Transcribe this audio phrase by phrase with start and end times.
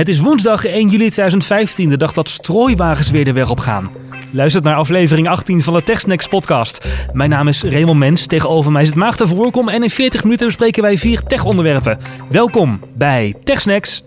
[0.00, 3.90] Het is woensdag 1 juli 2015, de dag dat strooiwagens weer de weg op gaan.
[4.30, 6.86] Luistert naar aflevering 18 van de TechSnacks podcast.
[7.12, 10.82] Mijn naam is Raymond Mens, tegenover mij zit Maagd Voorkom en in 40 minuten bespreken
[10.82, 11.98] wij vier tech-onderwerpen.
[12.28, 14.02] Welkom bij TechSnacks.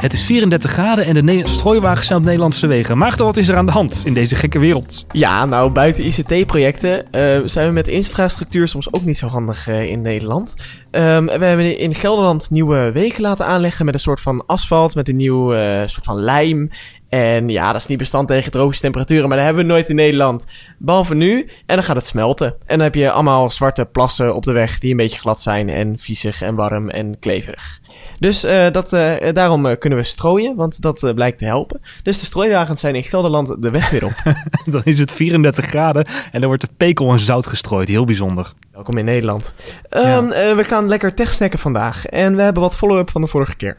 [0.00, 2.98] Het is 34 graden en de ne- strooiwagens zijn op Nederlandse wegen.
[2.98, 5.04] Maagd, wat is er aan de hand in deze gekke wereld?
[5.12, 9.90] Ja, nou, buiten ICT-projecten eh, zijn we met infrastructuur soms ook niet zo handig eh,
[9.90, 10.54] in Nederland.
[10.90, 15.08] Ehm, we hebben in Gelderland nieuwe wegen laten aanleggen met een soort van asfalt, met
[15.08, 16.70] een nieuw eh, soort van lijm.
[17.08, 19.96] En ja, dat is niet bestand tegen tropische temperaturen, maar dat hebben we nooit in
[19.96, 20.44] Nederland.
[20.78, 22.46] Behalve nu, en dan gaat het smelten.
[22.46, 25.68] En dan heb je allemaal zwarte plassen op de weg die een beetje glad zijn
[25.68, 27.79] en viezig en warm en kleverig.
[28.20, 31.80] Dus eh, dat, eh, daarom eh, kunnen we strooien, want dat blijkt te helpen.
[32.02, 34.12] Dus de strooiwagens zijn in Gelderland de weg weer op.
[34.72, 37.88] Dan is het 34 graden en dan wordt er pekel en zout gestrooid.
[37.88, 38.52] Heel bijzonder.
[38.72, 39.54] Welkom in Nederland.
[39.88, 42.06] Ehm, eh, we gaan lekker techsnacken vandaag.
[42.06, 43.76] En we hebben wat follow-up van de vorige keer.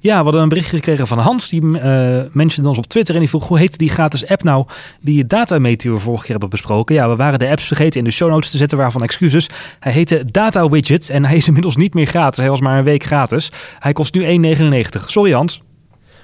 [0.00, 1.48] Ja, we hadden een berichtje gekregen van Hans.
[1.48, 4.66] Die eh mentionde ons op Twitter en die vroeg hoe heet die gratis app nou
[5.00, 6.94] die Datameteor vorige keer hebben besproken.
[6.94, 9.48] Ja, we waren de apps vergeten in de show notes te zetten, waarvan excuses.
[9.80, 12.38] Hij heette Data Widget en hij is inmiddels niet meer gratis.
[12.38, 13.50] Hij was maar een week gratis.
[13.78, 15.04] Hij kost nu 1,99.
[15.06, 15.62] Sorry Hans.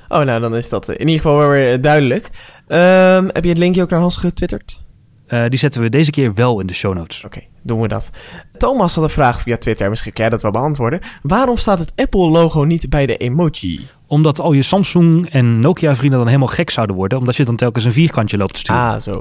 [0.09, 2.31] Oh, nou, dan is dat in ieder geval wel weer eh, duidelijk.
[2.67, 4.85] Ehm, heb je het linkje ook naar Hans getwitterd?
[5.27, 7.25] Eh, die zetten we deze keer wel in de show notes.
[7.25, 8.11] Oké, doen we dat.
[8.59, 11.01] Thomas had een vraag via Twitter, misschien kan jij dat wel beantwoorden.
[11.23, 13.87] Waarom staat het Apple-logo niet bij de emoji?
[14.07, 17.19] Omdat al je Samsung en Nokia vrienden dan helemaal gek zouden worden.
[17.19, 18.83] Omdat je dan telkens een vierkantje loopt te sturen.
[18.83, 19.13] Ah, zo.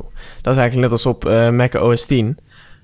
[0.42, 2.38] Dat is eigenlijk net als op eh, Mac OS 10.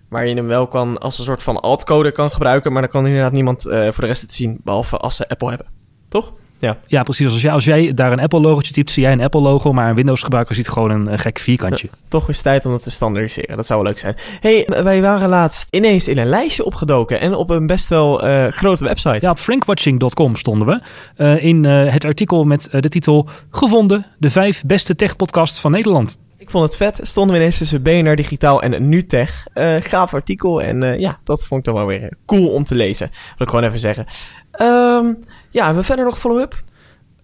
[0.10, 2.72] Waar je hem wel kan als een soort van altcode kan gebruiken.
[2.72, 4.60] Maar dan kan inderdaad niemand eh, voor de rest het zien.
[4.64, 5.68] Behalve als ze Apple hebben.
[6.08, 6.34] Toch?
[6.62, 6.78] Ja.
[6.88, 7.26] Ja, precies.
[7.26, 9.74] Als jij, als jij daar een Apple-logotje typt, zie jij een Apple-logo.
[9.74, 11.90] Maar een Windows-gebruiker ziet gewoon een, gek vierkantje.
[12.08, 13.56] Toch is tijd om het te standaardiseren.
[13.58, 14.16] Dat zou wel leuk zijn.
[14.40, 17.20] hey, wij waren laatst ineens in een lijstje opgedoken.
[17.20, 19.18] En op een best wel eh, grote website.
[19.22, 20.80] Ja, op frankwatching.com stonden we.
[21.16, 26.18] eh, in eh, het artikel met de titel Gevonden, de vijf beste tech-podcasts van Nederland.
[26.42, 27.00] Ik vond het vet.
[27.02, 29.46] Stonden we ineens tussen BNR Digitaal en NuTech.
[29.54, 30.62] Eh gaaf artikel.
[30.62, 33.10] En eh, ja, dat vond ik dan wel weer eh, cool om te lezen.
[33.10, 34.06] Wil ik gewoon even zeggen.
[34.52, 35.14] Ehm,
[35.50, 36.62] ja, hebben we verder nog follow-up?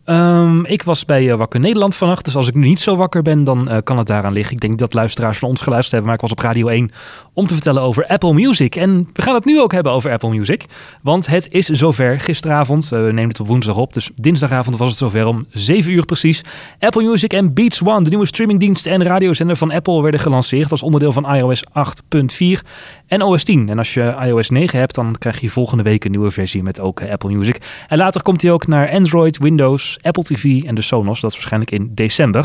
[0.08, 3.22] Ehm, ik was bij eh, Wakker Nederland vannacht, dus als ik nu niet zo wakker
[3.22, 4.54] ben, dan eh, kan het daaraan liggen.
[4.54, 6.92] Ik denk dat luisteraars van ons geluisterd hebben, maar ik was op Radio 1
[7.34, 8.76] om te vertellen over Apple Music.
[8.76, 10.66] En we gaan het nu ook hebben over Apple Music,
[11.02, 12.92] want het is zover gisteravond.
[12.92, 16.06] eh, we nemen het op woensdag op, dus dinsdagavond was het zover om 7 uur
[16.06, 16.42] precies.
[16.80, 20.84] Apple Music en Beats One, de nieuwe streamingdienst en radiozender van Apple, werden gelanceerd als
[20.84, 22.64] onderdeel van iOS 8.4
[23.08, 23.70] en OS 10.
[23.70, 26.80] En als je iOS 9 hebt, dan krijg je volgende week een nieuwe versie met
[26.80, 27.86] ook Apple Music.
[27.88, 31.22] En later komt hij ook naar Android, Windows, Apple TV en de Sonos.
[31.22, 32.42] Dat is waarschijnlijk in december.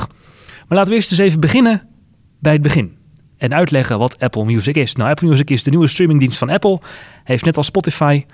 [0.68, 1.88] Maar laten we eerst eens even beginnen
[2.38, 2.96] bij het begin.
[3.36, 4.96] En uitleggen wat Apple Music is.
[4.96, 6.80] Nou, Apple Music is de nieuwe streamingdienst van Apple.
[7.24, 8.24] Heeft net als Spotify,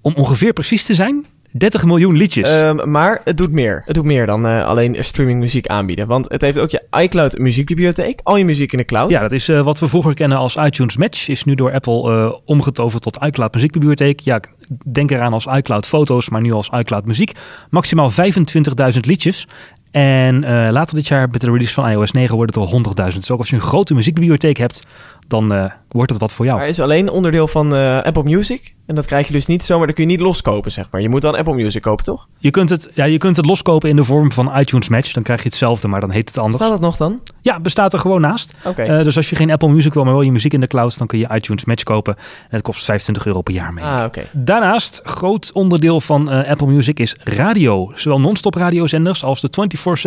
[0.00, 2.50] om ongeveer precies te zijn, 30 miljoen liedjes.
[2.50, 3.82] Ehm, maar het doet meer.
[3.86, 6.06] Het doet meer dan eh, alleen streaming muziek aanbieden.
[6.06, 8.20] Want het heeft ook je iCloud muziekbibliotheek.
[8.22, 9.10] Al je muziek in de cloud.
[9.10, 11.28] Ja, dat is eh, wat we vroeger kennen als iTunes Match.
[11.28, 14.20] Is nu door Apple eh, omgetoverd tot iCloud Muziekbibliotheek.
[14.20, 14.40] Ja,
[14.84, 17.32] denk eraan als iCloud Foto's, maar nu als iCloud Muziek.
[17.70, 19.46] Maximaal 25.000 liedjes.
[19.90, 20.40] En
[20.70, 22.82] later dit jaar met de release van iOS 9 wordt het al
[23.12, 23.18] 100.000.
[23.18, 24.86] Dus ook als je een grote muziekbibliotheek hebt,
[25.26, 26.58] dan wordt het wat voor jou.
[26.58, 28.74] Maar is alleen onderdeel van eh, Apple Music.
[28.86, 29.86] En dat krijg je dus niet zomaar.
[29.86, 31.00] Dat kun je niet loskopen, zeg maar.
[31.00, 32.28] Je moet dan Apple Music kopen, toch?
[32.38, 35.12] Je kunt, het, ja, je kunt het loskopen in de vorm van iTunes Match.
[35.12, 36.56] Dan krijg je hetzelfde, maar dan heet het anders.
[36.56, 37.20] Staat dat nog dan?
[37.40, 38.54] Ja, bestaat er gewoon naast.
[38.64, 38.82] Oké.
[38.82, 40.98] Eh, dus als je geen Apple Music wil, maar wel je muziek in de cloud,
[40.98, 42.14] dan kun je iTunes Match kopen.
[42.16, 43.84] En het kost 25 euro per jaar mee.
[43.84, 44.22] ah, oké.
[44.32, 47.92] Daarnaast, groot onderdeel van eh, Apple Music is radio.
[47.94, 49.48] Zowel non-stop radiozenders als de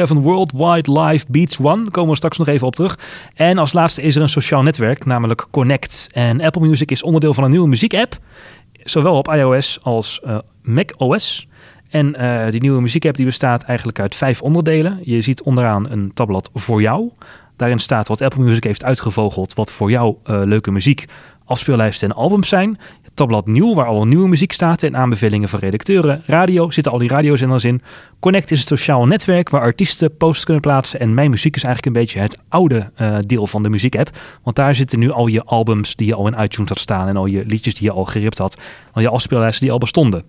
[0.10, 1.82] 24-7 Worldwide Live Beats One.
[1.84, 3.00] Daar komen we straks nog even op terug.
[3.34, 5.75] En als laatste is er een sociaal netwerk, namelijk Connect.
[6.14, 8.18] En Apple Music is onderdeel van een nieuwe muziekapp.
[8.84, 11.48] Zowel op iOS als eh, Mac OS.
[11.90, 15.00] En eh, die nieuwe muziekapp die bestaat eigenlijk uit vijf onderdelen.
[15.04, 17.12] Je ziet onderaan een tabblad voor jou.
[17.56, 19.54] Daarin staat wat Apple Music heeft uitgevogeld.
[19.54, 21.06] Wat voor jou eh, leuke muziek,
[21.46, 22.78] afspeellijsten en albums zijn.
[23.16, 24.84] Tabblad nieuw, waar al nieuwe muziek staat.
[24.84, 26.24] En aanbevelingen van redacteuren.
[26.26, 27.82] Radio, zitten al die radiozenders in.
[28.20, 31.00] Connect is het sociaal netwerk waar artiesten posts kunnen plaatsen.
[31.00, 34.10] En Mijn Muziek is eigenlijk een beetje het oude eh, deel van de muziekapp.
[34.44, 37.08] Want daar zitten nu al je albums die je al in iTunes had staan.
[37.08, 38.62] En al je liedjes die je al geript had.
[38.92, 40.24] Al je afspeellijsten die al bestonden.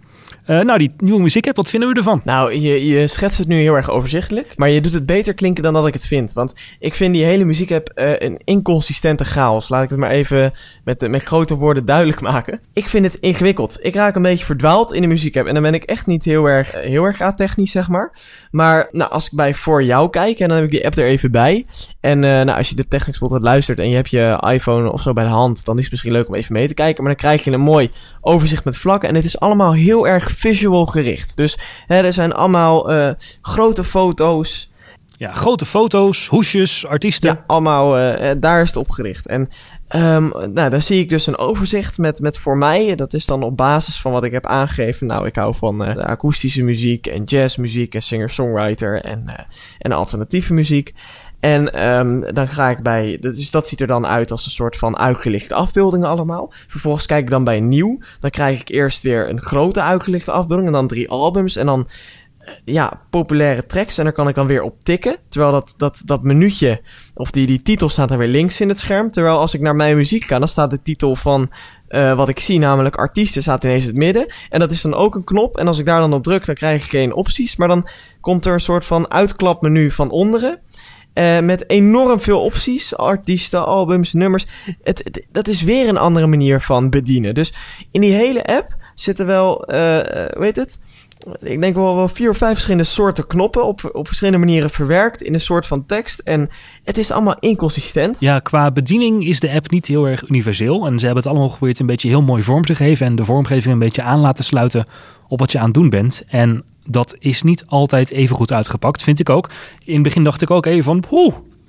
[0.46, 2.20] Eh, nou, die nieuwe muziek wat vinden we ervan?
[2.25, 4.52] Nou, je, je schetst het nu heel erg overzichtelijk.
[4.56, 6.32] Maar je doet het beter klinken dan dat ik het vind.
[6.32, 9.69] Want ik vind die hele muziek uh, een inconsistente chaos.
[9.69, 10.52] Laat ik het maar even
[10.84, 12.60] met, met grote woorden duidelijk maken.
[12.72, 13.78] Ik vind het ingewikkeld.
[13.81, 16.46] Ik raak een beetje verdwaald in de muziek En dan ben ik echt niet heel
[16.46, 18.19] erg, heel erg technisch, zeg maar.
[18.50, 21.06] Maar nou, als ik bij Voor Jou kijk, en dan heb ik die app er
[21.06, 21.66] even bij.
[22.00, 25.02] En uh, nou, als je de Technics Podcast luistert en je hebt je iPhone of
[25.02, 27.04] zo bij de hand, dan is het misschien leuk om even mee te kijken.
[27.04, 27.90] Maar dan krijg je een mooi
[28.20, 29.08] overzicht met vlakken.
[29.08, 31.36] En het is allemaal heel erg visual gericht.
[31.36, 33.10] Dus hè, er zijn allemaal uh,
[33.40, 34.70] grote foto's.
[35.18, 37.30] Ja, grote foto's, hoesjes, artiesten.
[37.30, 39.26] Ja, allemaal, uh, daar is het op gericht.
[39.26, 39.48] En
[39.96, 42.94] um, nou, dan zie ik dus een overzicht met, met voor mij.
[42.94, 45.06] Dat is dan op basis van wat ik heb aangegeven.
[45.06, 49.46] Nou, ik hou van uh, akoestische muziek en jazzmuziek en singer-songwriter en,
[49.78, 50.94] en alternatieve muziek.
[51.46, 54.76] En um, dan ga ik bij, dus dat ziet er dan uit als een soort
[54.76, 56.52] van uitgelichte afbeeldingen allemaal.
[56.69, 57.98] Vervolgens kijk ik dan bij nieuw.
[58.20, 61.56] Dan krijg ik eerst weer een grote uitgelichte afbeelding en dan drie albums.
[61.56, 61.88] En dan
[62.38, 63.98] eh, ja, populaire tracks.
[63.98, 65.16] En daar kan ik dan weer op tikken.
[65.28, 66.81] Terwijl dat, dat, dat minuutje,
[67.14, 69.10] of die, die titel staat dan weer links in het scherm.
[69.10, 71.50] Terwijl als ik naar mijn muziek ga, dan staat de titel van
[71.88, 74.32] uh, wat ik zie, namelijk artiesten, staat ineens in het midden.
[74.50, 75.56] En dat is dan ook een knop.
[75.56, 77.56] En als ik daar dan op druk, dan krijg ik geen opties.
[77.56, 77.88] Maar dan
[78.20, 80.60] komt er een soort van uitklapmenu van onderen.
[81.18, 82.96] Uh, met enorm veel opties.
[82.96, 84.46] Artiesten, albums, nummers.
[84.82, 87.34] Het, dat is weer een andere manier van bedienen.
[87.34, 87.52] Dus
[87.90, 90.78] in die hele app zitten wel, uh, hoe heet het?
[91.40, 93.64] Ik denk wel, wel vier of vijf verschillende soorten knoppen.
[93.64, 96.18] Op, op verschillende manieren verwerkt in een soort van tekst.
[96.18, 96.48] En
[96.84, 98.16] het is allemaal inconsistent.
[98.20, 100.86] Ja, qua bediening is de app niet heel erg universeel.
[100.86, 103.06] En ze hebben het allemaal geprobeerd een beetje heel mooi vorm te geven.
[103.06, 104.86] En de vormgeving een beetje aan laten sluiten
[105.28, 106.25] op wat je aan het doen bent.
[106.28, 109.50] En dat is niet altijd even goed uitgepakt, vind ik ook.
[109.84, 111.05] In het begin dacht ik ook even van,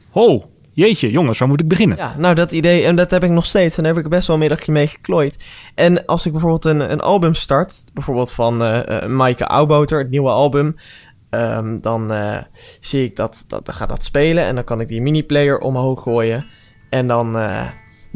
[0.10, 1.98] ho, jeetje, jongens, waar moet ik beginnen?
[1.98, 3.78] Ja, nou dat idee, en dat heb ik nog steeds.
[3.78, 5.44] En daar heb ik best wel een middagje mee geklooid.
[5.76, 9.46] En als ik bijvoorbeeld een, een album start, bijvoorbeeld van uh, Maaike
[9.88, 10.76] het nieuwe album...
[11.30, 12.38] Um, dan uh,
[12.80, 16.46] zie ik dat, dat, gaat dat spelen en dan kan ik die mini-player omhoog gooien.
[16.90, 17.38] En dan,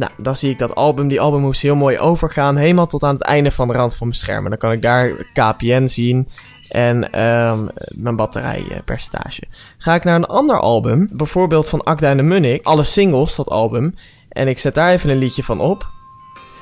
[0.01, 1.07] nou, dan zie ik dat album.
[1.07, 4.07] Die album moest heel mooi overgaan, helemaal tot aan het einde van de rand van
[4.07, 4.44] mijn scherm.
[4.44, 6.27] En dan kan ik daar KPN zien
[6.69, 9.44] en um, mijn batterijpercentage.
[9.77, 13.50] Ga ik naar een ander album, bijvoorbeeld van Akda en de Munnik, alle singles, dat
[13.50, 13.95] album,
[14.30, 15.86] en ik zet daar even een liedje van op,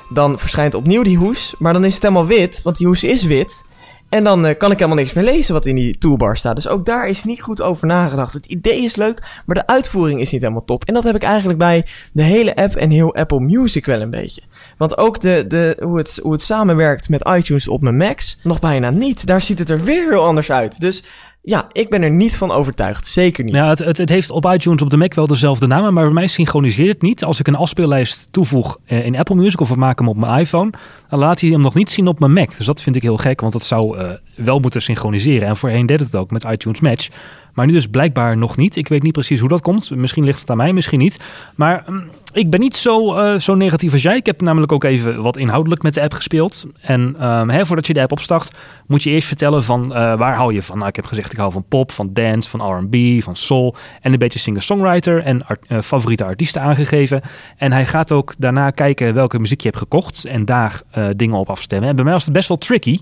[0.08, 3.24] dan verschijnt opnieuw die hoes, maar dan is het helemaal wit, want die hoes is
[3.24, 3.68] wit.
[4.10, 6.54] En dan uh, kan ik helemaal niks meer lezen wat in die toolbar staat.
[6.54, 8.32] Dus ook daar is niet goed over nagedacht.
[8.32, 10.84] Het idee is leuk, maar de uitvoering is niet helemaal top.
[10.84, 14.10] En dat heb ik eigenlijk bij de hele app en heel Apple Music wel een
[14.10, 14.42] beetje.
[14.76, 18.60] Want ook de, de, hoe, het, hoe het samenwerkt met iTunes op mijn Macs, nog
[18.60, 19.26] bijna niet.
[19.26, 20.80] Daar ziet het er weer heel anders uit.
[20.80, 21.02] Dus
[21.42, 23.06] ja, ik ben er niet van overtuigd.
[23.06, 23.54] Zeker niet.
[23.54, 26.12] Ja, het, het, het, heeft op iTunes op de Mac wel dezelfde namen, maar bij
[26.12, 27.24] mij synchroniseert het niet.
[27.24, 30.40] Als ik een afspeellijst toevoeg eh, in Apple Music of we maken hem op mijn
[30.40, 30.70] iPhone,
[31.08, 32.56] dan laat hij hem nog niet zien op mijn Mac.
[32.56, 35.48] Dus dat vind ik heel gek, want dat zou uh, wel moeten synchroniseren.
[35.48, 37.08] En voorheen deed het ook met iTunes Match.
[37.54, 38.76] Maar nu dus blijkbaar nog niet.
[38.76, 39.90] Ik weet niet precies hoe dat komt.
[39.90, 41.18] Misschien ligt het aan mij, misschien niet.
[41.54, 44.16] Maar um, ik ben niet zo, uh, zo negatief als jij.
[44.16, 46.66] Ik heb namelijk ook even wat inhoudelijk met de app gespeeld.
[46.80, 48.50] En um, hè, voordat je de app opstart,
[48.86, 50.76] moet je eerst vertellen van uh, waar hou je van.
[50.76, 54.12] Nou, ik heb gezegd, ik hou van pop, van dance, van R&B, van soul en
[54.12, 57.20] een beetje singer-songwriter en uh, favoriete artiesten aangegeven.
[57.56, 60.82] En hij gaat ook daarna kijken welke muziek je hebt gekocht en daar
[61.16, 61.88] dingen op afstemmen.
[61.88, 62.98] En bij mij was het best wel tricky.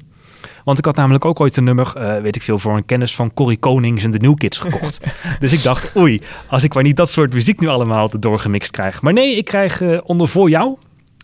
[0.69, 3.15] Want ik had namelijk ook ooit een nummer, uh, weet ik veel, voor een kennis
[3.15, 5.00] van Corrie Konings en de New Kids gekocht.
[5.41, 9.03] dus ik dacht, oei, als ik maar niet dat soort muziek nu allemaal doorgemixt krijg.
[9.03, 10.76] Maar nee, ik krijg uh, onder voor jou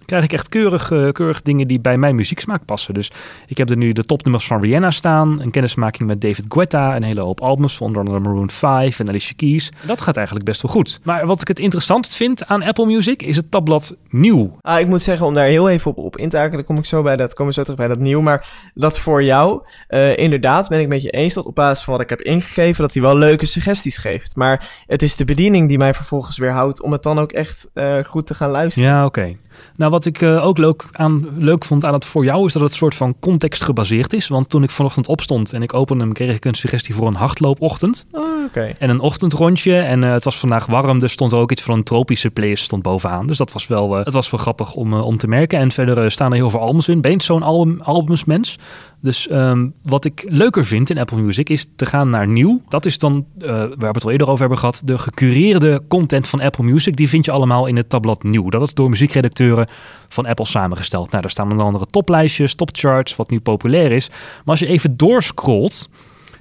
[0.05, 2.95] krijg ik echt keurig, uh, keurig dingen die bij mijn muzieksmaak passen.
[2.95, 3.11] Dus
[3.47, 7.03] ik heb er nu de topnummers van Rihanna staan, een kennismaking met David Guetta, een
[7.03, 9.71] hele hoop albums van onder andere Maroon 5 en Alicia Keys.
[9.87, 11.01] Dat gaat eigenlijk best wel goed.
[11.03, 14.57] Maar wat ik het interessantst vind aan Apple Music is het tabblad nieuw.
[14.61, 16.79] Ah, ik moet zeggen, om daar heel even op, op in te haken, dan kom
[16.79, 18.21] ik zo bij dat, kom ik zo terug bij dat nieuw.
[18.21, 21.93] Maar dat voor jou, uh, inderdaad, ben ik met je eens dat op basis van
[21.93, 24.37] wat ik heb ingegeven, dat hij wel leuke suggesties geeft.
[24.37, 27.71] Maar het is de bediening die mij vervolgens weer houdt om het dan ook echt
[27.75, 28.89] uh, goed te gaan luisteren.
[28.89, 29.21] Ja, oké.
[29.21, 29.39] Okay.
[29.77, 32.63] Nou, wat ik uh, ook leuk, aan, leuk vond aan het voor jou is dat
[32.63, 34.29] het soort van context gebaseerd is.
[34.29, 37.15] Want toen ik vanochtend opstond en ik opende hem, kreeg ik een suggestie voor een
[37.15, 38.07] hardloopochtend.
[38.11, 38.77] Oh, okay.
[38.79, 39.77] En een ochtendrondje.
[39.77, 42.65] En uh, het was vandaag warm, dus stond er ook iets van een tropische playlist
[42.65, 43.27] stond bovenaan.
[43.27, 45.59] Dus dat was wel, uh, het was wel grappig om, om te merken.
[45.59, 47.01] En verder staan er heel veel albums in.
[47.01, 48.59] Ben je zo'n album, albumsmens?
[49.05, 52.63] Dus um, wat ik leuker vind in Apple Music is te gaan naar nieuw.
[52.69, 56.29] Dat is dan, uh, waar we het al eerder over hebben gehad, de gecureerde content
[56.29, 56.97] van Apple Music.
[56.97, 58.49] Die vind je allemaal in het tabblad nieuw.
[58.49, 59.69] Dat is door muziekredacteuren
[60.09, 61.11] van Apple samengesteld.
[61.11, 64.09] Nou, daar staan onder andere toplijstjes, topcharts, wat nu populair is.
[64.09, 65.89] Maar als je even doorscrollt,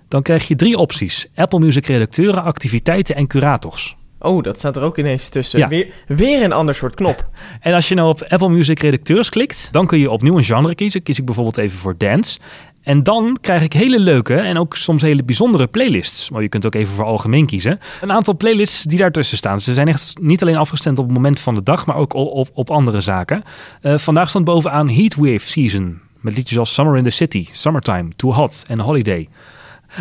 [0.07, 1.27] dan krijg je drie opties.
[1.35, 3.95] Apple Music redacteuren, activiteiten en curators.
[4.23, 5.59] Oh, dat staat er ook ineens tussen.
[5.59, 5.67] Ja.
[5.67, 7.25] Weer, weer een ander soort knop.
[7.59, 10.75] En als je nou op Apple Music redacteurs klikt, dan kun je opnieuw een genre
[10.75, 11.03] kiezen.
[11.03, 12.39] Kies ik bijvoorbeeld even voor dance.
[12.83, 16.29] En dan krijg ik hele leuke en ook soms hele bijzondere playlists.
[16.29, 17.79] Maar je kunt ook even voor algemeen kiezen.
[18.01, 19.61] Een aantal playlists die daartussen staan.
[19.61, 22.49] Ze zijn echt niet alleen afgestemd op het moment van de dag, maar ook op,
[22.53, 23.43] op, andere zaken.
[23.81, 26.01] Uh, vandaag stond bovenaan Heatwave Season.
[26.19, 29.29] Met liedjes als Summer in the City, Summertime, Too Hot en Holiday.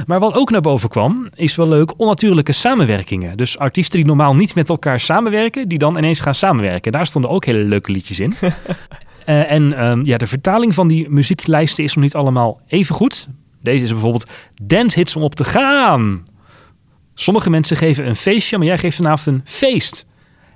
[0.06, 3.37] Maar wat ook naar boven kwam, is wel leuk onnatuurlijke samenwerkingen.
[3.37, 6.92] Dus artiesten die normaal niet met elkaar samenwerken, die dan ineens gaan samenwerken.
[6.92, 8.34] Daar stonden ook hele leuke liedjes in.
[8.42, 8.50] uh,
[9.52, 13.28] en um, ja, de vertaling van die muzieklijsten is nog niet allemaal even goed.
[13.62, 14.30] Deze is bijvoorbeeld
[14.62, 16.22] Dance Hits om op te gaan.
[17.14, 20.06] Sommige mensen geven een feestje, maar jij geeft vanavond een feest.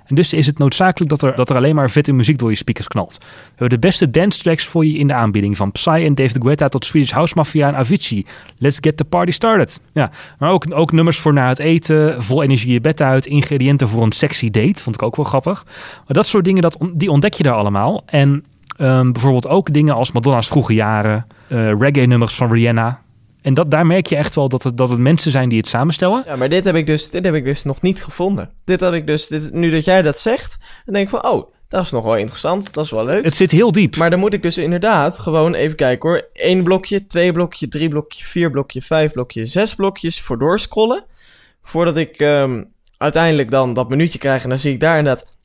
[0.07, 2.55] En dus is het noodzakelijk dat er, dat er alleen maar vette muziek door je
[2.55, 3.17] speakers knalt.
[3.19, 5.57] We hebben de beste dance tracks voor je in de aanbieding.
[5.57, 8.25] Van Psy en David Guetta tot Swedish House Mafia en Avicii.
[8.57, 9.79] Let's get the party started.
[9.91, 13.87] Ja, maar ook, ook nummers voor na het eten, vol energie je bed uit, ingrediënten
[13.87, 14.83] voor een sexy date.
[14.83, 15.63] Vond ik ook wel grappig.
[15.65, 18.03] Maar dat soort dingen, dat, die ontdek je daar allemaal.
[18.05, 18.43] En
[18.79, 23.01] um, bijvoorbeeld ook dingen als Madonna's vroege jaren, uh, reggae-nummers van Rihanna.
[23.47, 25.67] En dat, daar merk je echt wel dat het, dat het mensen zijn die het
[25.67, 26.23] samenstellen.
[26.25, 28.49] Ja, maar dit heb ik dus, dit heb ik dus nog niet gevonden.
[28.65, 31.51] Dit had ik dus, dit, nu dat jij dat zegt, dan denk ik van, oh,
[31.67, 33.23] dat is nog wel interessant, dat is wel leuk.
[33.23, 33.95] Het zit heel diep.
[33.95, 36.27] Maar dan moet ik dus inderdaad gewoon even kijken hoor.
[36.33, 41.03] Eén blokje, twee blokje, drie blokje, vier blokje, vijf blokje, zes blokjes voor doorscrollen.
[41.61, 45.35] Voordat ik um, uiteindelijk dan dat minuutje krijg en dan zie ik daar inderdaad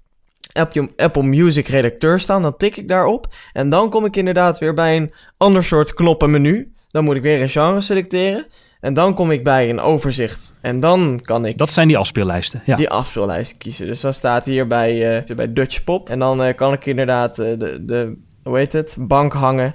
[0.52, 2.42] Apple, Apple Music redacteur staan.
[2.42, 6.72] Dan tik ik daarop en dan kom ik inderdaad weer bij een ander soort knoppenmenu.
[6.92, 8.46] Dan moet ik weer een genre selecteren.
[8.80, 10.54] En dan kom ik bij een overzicht.
[10.60, 11.58] En dan kan ik...
[11.58, 12.76] Dat zijn die afspeellijsten, ja.
[12.76, 13.86] Die afspeellijsten kiezen.
[13.86, 16.08] Dus dan staat hier bij, uh, bij Dutch Pop.
[16.08, 19.74] En dan uh, kan ik inderdaad uh, de, de, hoe heet het, bank hangen.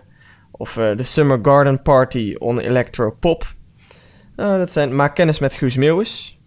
[0.51, 3.45] Of de Summer Garden Party on Electro Pop.
[4.35, 6.39] dat zijn, maak kennis met Guus Meeuwis.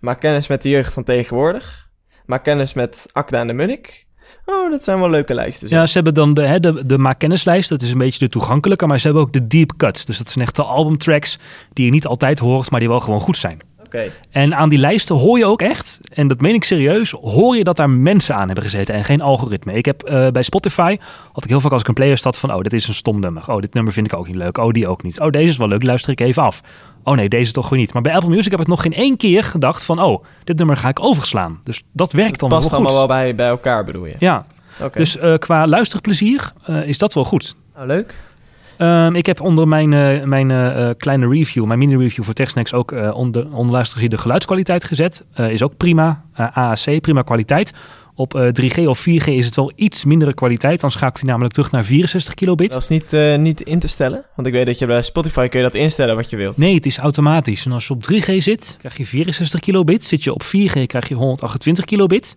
[0.00, 1.90] Maak kennis met de jeugd van tegenwoordig.
[2.26, 4.06] Maak kennis met Akda en de Munnik.
[4.46, 5.68] Oh, dat zijn wel leuke lijsten.
[5.68, 7.20] Ja, ze hebben dan de, hè, de, de maak.
[7.20, 8.86] Dat is een beetje de toegankelijke.
[8.86, 10.04] Maar ze hebben ook de deep cuts.
[10.04, 11.38] Dus dat zijn echt de albumtracks
[11.72, 13.60] die je niet altijd hoort, maar die wel gewoon goed zijn.
[13.92, 14.12] Okay.
[14.30, 17.64] En aan die lijsten hoor je ook echt, en dat meen ik serieus, hoor je
[17.64, 19.72] dat daar mensen aan hebben gezeten en geen algoritme.
[19.72, 20.96] Ik heb uh, bij Spotify,
[21.32, 23.20] had ik heel vaak als ik een player stad van, oh, dit is een stom
[23.20, 23.44] nummer.
[23.46, 24.58] Oh, dit nummer vind ik ook niet leuk.
[24.58, 25.20] Oh, die ook niet.
[25.20, 26.60] Oh, deze is wel leuk, luister ik even af.
[27.04, 27.92] Oh nee, deze toch weer niet.
[27.92, 30.76] Maar bij Apple Music heb ik nog geen één keer gedacht van, oh, dit nummer
[30.76, 31.60] ga ik overslaan.
[31.64, 32.70] Dus dat werkt dan wel goed.
[32.70, 34.14] past allemaal wel bij, bij elkaar, bedoel je?
[34.18, 34.46] Ja.
[34.76, 34.90] Okay.
[34.92, 37.56] Dus uh, qua luisterplezier uh, is dat wel goed.
[37.76, 38.14] Oh, leuk.
[38.82, 42.92] Um, ik heb onder mijn, uh, mijn uh, kleine review, mijn mini-review voor TechSnacks ook
[42.92, 45.24] uh, onder, onder de geluidskwaliteit gezet.
[45.36, 46.24] is ook prima.
[46.34, 47.72] AAC, prima kwaliteit.
[48.14, 50.80] Op 3G of 4G is het wel iets mindere kwaliteit.
[50.80, 52.72] Dan schakelt hij namelijk terug naar 64 kilobit.
[52.72, 54.24] Dat is niet, niet in te stellen.
[54.36, 56.56] Want ik weet dat je bij Spotify kun je dat instellen wat je wilt.
[56.56, 57.64] Nee, het is automatisch.
[57.64, 60.04] En als je op 3G zit, krijg je 64 kilobit.
[60.04, 62.32] Zit je op 4G, krijg je 128 kilobit.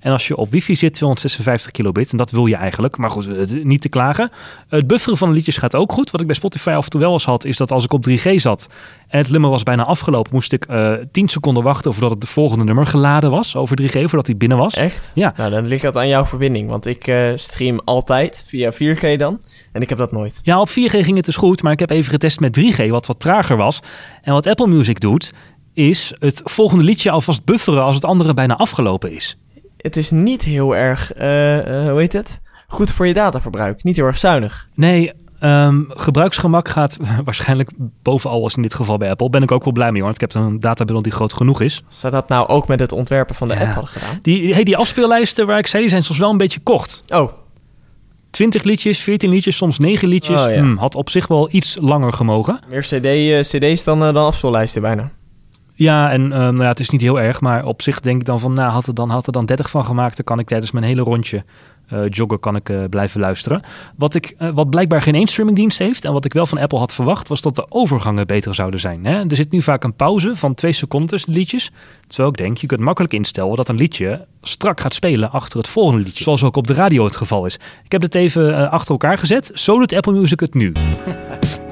[0.00, 2.10] En als je op wifi zit, 256 kilobit.
[2.10, 2.96] En dat wil je eigenlijk.
[2.96, 4.30] Maar goed, niet te klagen.
[4.68, 6.10] Het bufferen van de liedjes gaat ook goed.
[6.10, 8.08] Wat ik bij Spotify af en toe wel eens had, is dat als ik op
[8.08, 8.68] 3G zat
[9.08, 12.26] en het nummer was bijna afgelopen, moest ik uh, 10 seconden wachten voordat het de
[12.26, 14.74] volgende nummer geladen was over 3G, voordat hij binnen was.
[14.74, 15.12] Echt?
[15.14, 15.32] Ja.
[15.36, 16.68] Nou, dan ligt dat aan jouw verbinding.
[16.68, 19.40] Want ik uh, stream altijd via 4G dan.
[19.72, 20.40] En ik heb dat nooit.
[20.42, 21.62] Ja, op 4G ging het dus goed.
[21.62, 23.80] Maar ik heb even getest met 3G, wat wat trager was.
[24.22, 25.32] En wat Apple Music doet,
[25.72, 29.36] is het volgende liedje alvast bufferen als het andere bijna afgelopen is
[29.86, 32.40] het is niet heel erg, uh, uh, hoe heet het?
[32.66, 33.82] Goed voor je dataverbruik.
[33.82, 34.68] Niet heel erg zuinig.
[34.74, 37.70] Nee, um, gebruiksgemak gaat waarschijnlijk
[38.02, 39.30] bovenal als in dit geval bij Apple.
[39.30, 41.60] Ben ik ook wel blij mee hoor, want ik heb een databundel die groot genoeg
[41.60, 41.82] is.
[41.88, 43.60] Zou dat nou ook met het ontwerpen van de ja.
[43.60, 44.18] app hadden gedaan?
[44.22, 47.02] Die, hey, die afspeellijsten waar ik zei, die zijn soms wel een beetje kort.
[47.08, 47.32] Oh.
[48.30, 50.40] 20 liedjes, 14 liedjes, soms 9 liedjes.
[50.40, 50.58] Oh, ja.
[50.58, 52.60] hmm, had op zich wel iets langer gemogen.
[52.68, 55.10] Meer CD, uh, CD's dan, dan afspeellijsten bijna.
[55.78, 58.26] Ja, en uh, nou ja, het is niet heel erg, maar op zich denk ik
[58.26, 60.46] dan van, nou, had er dan, had er dan 30 van gemaakt, dan kan ik
[60.46, 61.44] tijdens mijn hele rondje
[61.92, 63.62] uh, joggen, kan ik uh, blijven luisteren.
[63.96, 66.94] Wat, ik, wat blijkbaar geen één streamingdienst heeft en wat ik wel van Apple had
[66.94, 69.04] verwacht, was dat de overgangen beter zouden zijn.
[69.04, 69.28] Hè?
[69.28, 71.70] Er zit nu vaak een pauze van twee seconden tussen de liedjes.
[72.06, 75.68] Terwijl ik denk, je kunt makkelijk instellen dat een liedje strak gaat spelen achter het
[75.68, 76.22] volgende liedje.
[76.22, 77.54] Zoals ook op de radio het geval is.
[77.84, 79.50] Ik heb het even achter elkaar gezet.
[79.54, 80.72] Zo doet Apple Music het nu.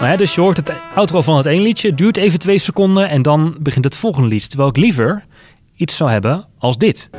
[0.00, 3.22] Nou dus je hoort het outro van het ene liedje, duurt even twee seconden en
[3.22, 4.48] dan begint het volgende liedje.
[4.48, 5.24] Terwijl ik liever
[5.76, 7.10] iets zou hebben als dit.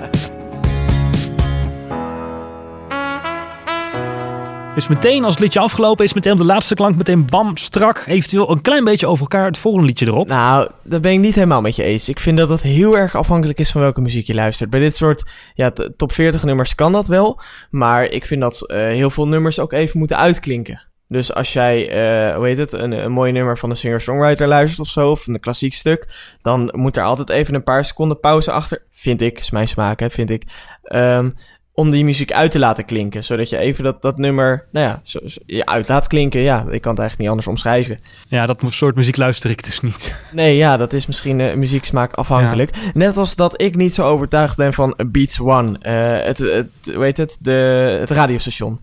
[4.76, 8.52] Dus meteen als het liedje afgelopen is, meteen de laatste klank, meteen bam, strak, eventueel
[8.52, 10.28] een klein beetje over elkaar het volgende liedje erop.
[10.28, 12.10] Nou, dat ben ik niet helemaal met je eens.
[12.10, 14.70] Ik vind dat het heel erg afhankelijk is van welke muziek je luistert.
[14.70, 18.78] Bij dit soort ja, top 40 nummers kan dat wel, maar ik vind dat uh,
[18.78, 20.89] heel veel nummers ook even moeten uitklinken.
[21.12, 24.80] Dus als jij, eh, hoe heet het, een, een mooi nummer van een singer-songwriter luistert
[24.80, 26.08] of zo, of een klassiek stuk,
[26.42, 30.00] dan moet er altijd even een paar seconden pauze achter, vind ik, is mijn smaak,
[30.00, 30.44] hè, vind ik,
[30.84, 31.34] um,
[31.80, 33.24] om die muziek uit te laten klinken.
[33.24, 36.40] Zodat je even dat, dat nummer, nou ja, zo, zo, je uit laat klinken.
[36.40, 38.02] Ja, ik kan het eigenlijk niet anders omschrijven.
[38.28, 40.08] Ja, dat soort muziek luister ik dus niet.
[40.32, 42.76] Nee, ja, dat is misschien uh, muzieksmaak afhankelijk.
[42.76, 42.92] Ja.
[42.94, 45.80] Net als dat ik niet zo overtuigd ben van Beats One.
[45.82, 47.38] Uh, het, het, hoe heet het?
[47.40, 47.52] De,
[48.00, 48.80] het radiostation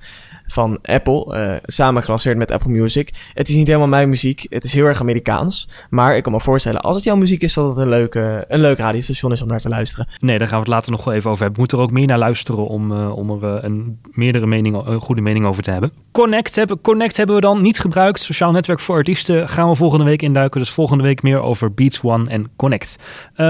[0.46, 3.10] van Apple, uh, samen gelanceerd met Apple Music.
[3.34, 5.68] Het is niet helemaal mijn muziek, het is heel erg Amerikaans.
[5.90, 8.60] Maar ik kan me voorstellen, als het jouw muziek is, dat het een, leuke, een
[8.60, 10.06] leuk radiostation is om naar te luisteren.
[10.20, 11.54] Nee, daar gaan we het later nog wel even over hebben.
[11.54, 14.86] We moeten er ook meer naar luisteren om, uh, om er uh, een meerdere mening,
[14.86, 15.92] een goede mening over te hebben.
[16.12, 18.20] Connect hebben, Connect hebben we dan niet gebruikt.
[18.20, 20.60] Sociaal netwerk voor artiesten gaan we volgende week induiken.
[20.60, 22.96] Dus volgende week meer over Beats One en Connect.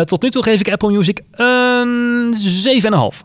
[0.04, 2.34] tot nu toe geef ik Apple Music een
[3.12, 3.24] 7,5.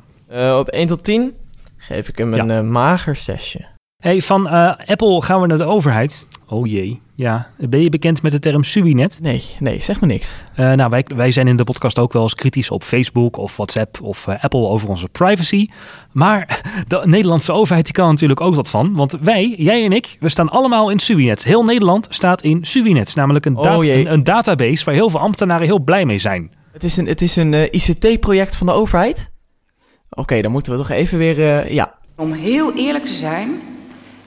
[0.57, 1.33] op 1 tot 10
[1.81, 2.61] geef ik hem een ja.
[2.61, 3.65] uh, mager zesje.
[4.01, 6.27] Hey, van uh, Apple gaan we naar de overheid.
[6.47, 7.01] Oh jee.
[7.15, 9.19] Ja, ben je bekend met de term Subinet?
[9.21, 10.35] Nee, nee, zeg me niks.
[10.57, 13.55] Uh, nou, wij, wij zijn in de podcast ook wel eens kritisch op Facebook of
[13.55, 15.67] WhatsApp of uh, Apple over onze privacy.
[16.11, 18.93] Maar de Nederlandse overheid die kan natuurlijk ook wat van.
[18.93, 21.43] Want wij, jij en ik, we staan allemaal in Subinet.
[21.43, 23.15] Heel Nederland staat in Subinet.
[23.15, 26.51] namelijk een, dat, oh een, een, database waar heel veel ambtenaren heel blij mee zijn.
[26.71, 29.31] Het is een, het is een ICT-project van de overheid?
[30.11, 31.95] Oké, okay, dan moeten we toch even weer, ja.
[32.15, 33.61] Om heel eerlijk te zijn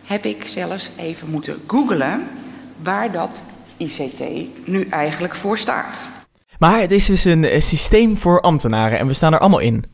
[0.05, 2.23] heb ik zelfs even moeten googlen
[2.83, 3.43] waar dat
[3.77, 4.23] ICT
[4.65, 6.09] nu eigenlijk voor staat.
[6.59, 9.85] Maar het is dus een, een systeem voor ambtenaren en we staan er allemaal in.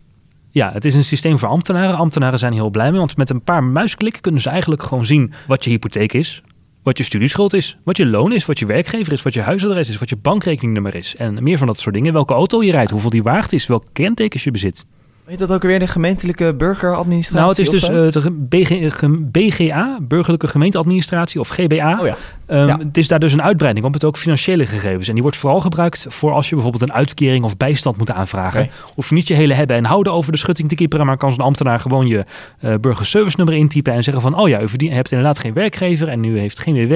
[0.51, 1.97] Ja, het is een systeem voor ambtenaren.
[1.97, 5.33] Ambtenaren zijn heel blij mee, want met een paar muisklikken kunnen ze eigenlijk gewoon zien
[5.47, 6.43] wat je hypotheek is,
[6.83, 9.89] wat je studieschuld is, wat je loon is, wat je werkgever is, wat je huisadres
[9.89, 12.13] is, wat je bankrekeningnummer is en meer van dat soort dingen.
[12.13, 14.85] Welke auto je rijdt, hoeveel die waard is, welke kentekens je bezit.
[15.31, 17.37] Heet dat ook weer de gemeentelijke burgeradministratie?
[17.37, 18.99] Nou, het is dus uh, de BG,
[19.31, 21.99] BGA, Burgerlijke Gemeenteadministratie, of GBA.
[22.01, 22.17] Oh ja.
[22.47, 22.79] Um, ja.
[22.79, 25.09] Het is daar dus een uitbreiding op met ook financiële gegevens.
[25.09, 28.71] En die wordt vooral gebruikt voor als je bijvoorbeeld een uitkering of bijstand moet aanvragen.
[28.97, 31.45] Je niet je hele hebben en houden over de schutting te kieperen, maar kan zo'n
[31.45, 32.25] ambtenaar gewoon je
[32.61, 36.09] uh, burgerservice nummer intypen en zeggen van, oh ja, u verdient, hebt inderdaad geen werkgever
[36.09, 36.93] en u heeft geen WW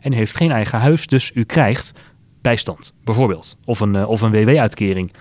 [0.00, 1.92] en u heeft geen eigen huis, dus u krijgt
[2.40, 3.58] bijstand, bijvoorbeeld.
[3.64, 5.12] Of een, uh, of een WW-uitkering.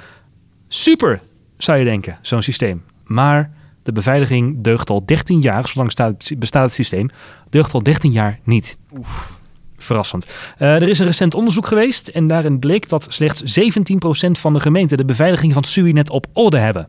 [0.68, 1.22] Super,
[1.58, 2.84] zou je denken, zo'n systeem.
[3.04, 3.52] Maar
[3.84, 7.10] de beveiliging deugt al 13 jaar, zolang staat, bestaat het systeem,
[7.50, 8.78] deugt al 13 jaar niet.
[8.98, 9.34] Oef.
[9.78, 10.28] Verrassend.
[10.60, 14.60] Uh, er is een recent onderzoek geweest en daarin bleek dat slechts 17% van de
[14.60, 16.88] gemeenten de beveiliging van Suinet op orde hebben.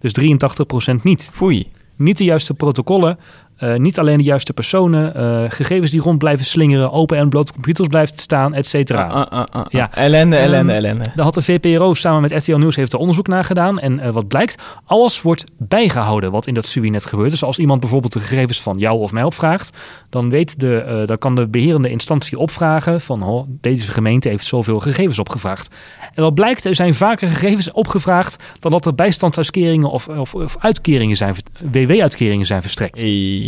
[0.00, 1.30] Dus 83% niet.
[1.32, 1.70] Foei.
[1.96, 3.18] Niet de juiste protocollen,
[3.60, 7.52] uh, niet alleen de juiste personen, uh, gegevens die rond blijven slingeren, open en bloot
[7.52, 9.28] computers blijven staan, et cetera.
[9.32, 9.90] Uh, uh, ja.
[9.92, 11.04] Ellende, ellende, um, ellende.
[11.14, 13.78] Daar had de VPRO samen met RTL Nieuws heeft er onderzoek naar gedaan.
[13.78, 17.30] En uh, wat blijkt, alles wordt bijgehouden wat in dat Subinet gebeurt.
[17.30, 19.76] Dus als iemand bijvoorbeeld de gegevens van jou of mij opvraagt,
[20.10, 24.80] dan, weet de, dan kan de beherende instantie opvragen van oh, deze gemeente heeft zoveel
[24.80, 25.74] gegevens opgevraagd.
[26.14, 30.56] En wat blijkt, er zijn vaker gegevens opgevraagd dan dat er bijstandsuitkeringen of, of, of
[30.60, 31.34] uitkeringen zijn,
[31.72, 33.00] WW-uitkeringen zijn verstrekt.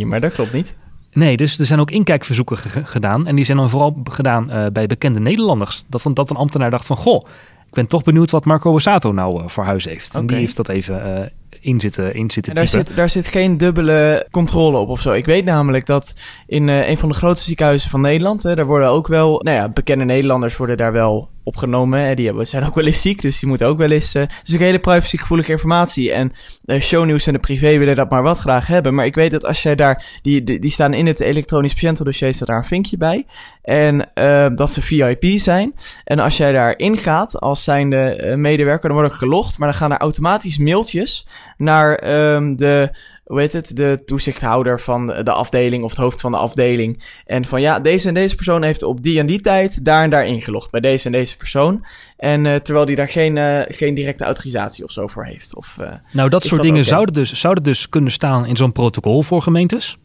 [0.07, 0.79] Maar dat klopt niet.
[1.13, 2.57] Nee, dus er zijn ook inkijkverzoeken
[2.87, 3.27] gedaan.
[3.27, 5.85] En die zijn dan vooral gedaan uh, bij bekende Nederlanders.
[5.87, 7.27] Dat, dat een ambtenaar dacht van, goh,
[7.69, 10.09] ik ben toch benieuwd wat Marco Borsato nou uh, voor huis heeft.
[10.09, 10.21] Okay.
[10.21, 11.27] En die heeft dat even uh,
[11.61, 12.87] in zitten, in zitten en daar typen.
[12.87, 15.13] zit, daar zit geen dubbele controle op of zo.
[15.13, 16.13] Ik weet namelijk dat
[16.47, 19.57] in uh, een van de grootste ziekenhuizen van Nederland, hè, daar worden ook wel, nou
[19.57, 22.01] ja, bekende Nederlanders worden daar wel opgenomen.
[22.01, 22.15] Hè.
[22.15, 24.15] Die hebben, zijn ook wel eens ziek, dus die moeten ook wel eens...
[24.15, 26.13] Uh, dus ook hele privacygevoelige informatie.
[26.13, 26.33] En
[26.65, 28.95] uh, shownieuws en de privé willen dat maar wat graag hebben.
[28.95, 30.05] Maar ik weet dat als jij daar...
[30.23, 33.27] Die, die, staan in het elektronisch patiëntendossier, staat daar een vinkje bij.
[33.63, 34.11] En
[34.55, 35.75] dat ze VIP zijn.
[36.05, 39.59] En als jij daarin gaat als zijnde medewerker, dan wordt er gelogd.
[39.59, 42.91] Maar dan gaan er automatisch mailtjes naar um, de
[43.29, 47.03] hoe heet het, de toezichthouder van de afdeling of het hoofd van de afdeling.
[47.27, 50.11] En van ja, deze en deze persoon heeft op die en die tijd daar en
[50.11, 51.85] daar ingelogd bij deze en deze persoon.
[52.17, 55.57] En uh, terwijl die daar geen, uh, geen directe autorisatie of zo voor heeft.
[55.57, 56.93] Of, uh, nou, dat soort dat dingen okay?
[56.93, 59.99] zouden, dus, zouden dus kunnen staan in zo'n protocol voor gemeentes.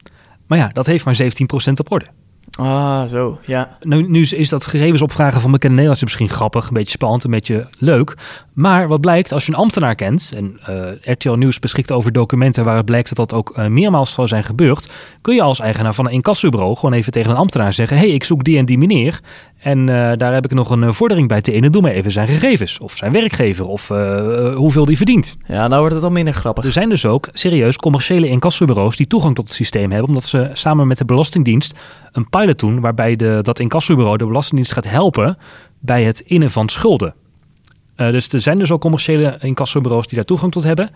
[0.47, 1.21] Maar ja, dat heeft maar
[1.69, 2.05] 17% op orde.
[2.59, 3.77] Ah, zo, ja.
[3.81, 7.31] Nu, nu is dat gegevens opvragen van bekende Nederlanders misschien grappig, een beetje spannend, een
[7.31, 8.17] beetje leuk.
[8.53, 12.63] Maar wat blijkt, als je een ambtenaar kent, en uh, RTL Nieuws beschikt over documenten
[12.63, 14.89] waar het blijkt dat dat ook uh, meermaals zou zijn gebeurd,
[15.21, 18.23] kun je als eigenaar van een incassobureau gewoon even tegen een ambtenaar zeggen, hey, ik
[18.23, 19.19] zoek die en die meneer.
[19.63, 21.71] En uh, daar heb ik nog een vordering bij te in.
[21.71, 22.79] Doe maar even zijn gegevens.
[22.79, 23.67] Of zijn werkgever.
[23.67, 25.37] Of uh, hoeveel die verdient.
[25.47, 26.65] Ja, nou wordt het al minder grappig.
[26.65, 30.07] Er zijn dus ook serieus commerciële incassobureaus die toegang tot het systeem hebben.
[30.07, 31.79] Omdat ze samen met de Belastingdienst
[32.11, 32.79] een pilot doen.
[32.79, 35.37] Waarbij de, dat incassobureau de Belastingdienst gaat helpen
[35.79, 37.13] bij het innen van schulden.
[37.97, 40.89] Uh, dus er zijn dus ook commerciële incassobureaus die daar toegang tot hebben.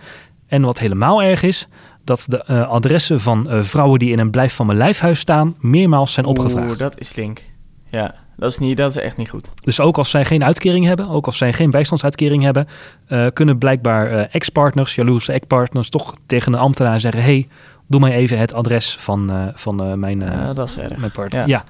[0.47, 1.67] En wat helemaal erg is,
[2.03, 5.55] dat de eh, adressen van eh, vrouwen die in een blijf van mijn lijfhuis staan
[5.59, 6.69] meermaals zijn opgevraagd.
[6.69, 7.41] Oeh, dat is link.
[7.89, 9.51] Ja, dat is, niet, dat is echt niet goed.
[9.63, 12.67] Dus ook als zij geen uitkering hebben, ook als zij geen bijstandsuitkering hebben,
[13.07, 17.47] eh, kunnen blijkbaar eh, ex-partners, jaloerse ex-partners, toch tegen een ambtenaar zeggen: hey,
[17.87, 20.97] doe mij even het adres van, eh, van mijn, dat is erg.
[20.97, 21.47] mijn partner.
[21.47, 21.63] Ja.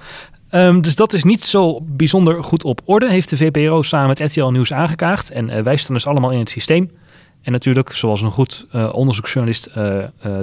[0.50, 0.66] Ja.
[0.68, 4.18] Ehm, dus dat is niet zo bijzonder goed op orde, heeft de VPRO samen met
[4.18, 5.30] RTL Nieuws aangekaagd.
[5.30, 6.90] En wij staan dus allemaal in het systeem.
[7.42, 9.70] En natuurlijk, zoals een goed onderzoeksjournalist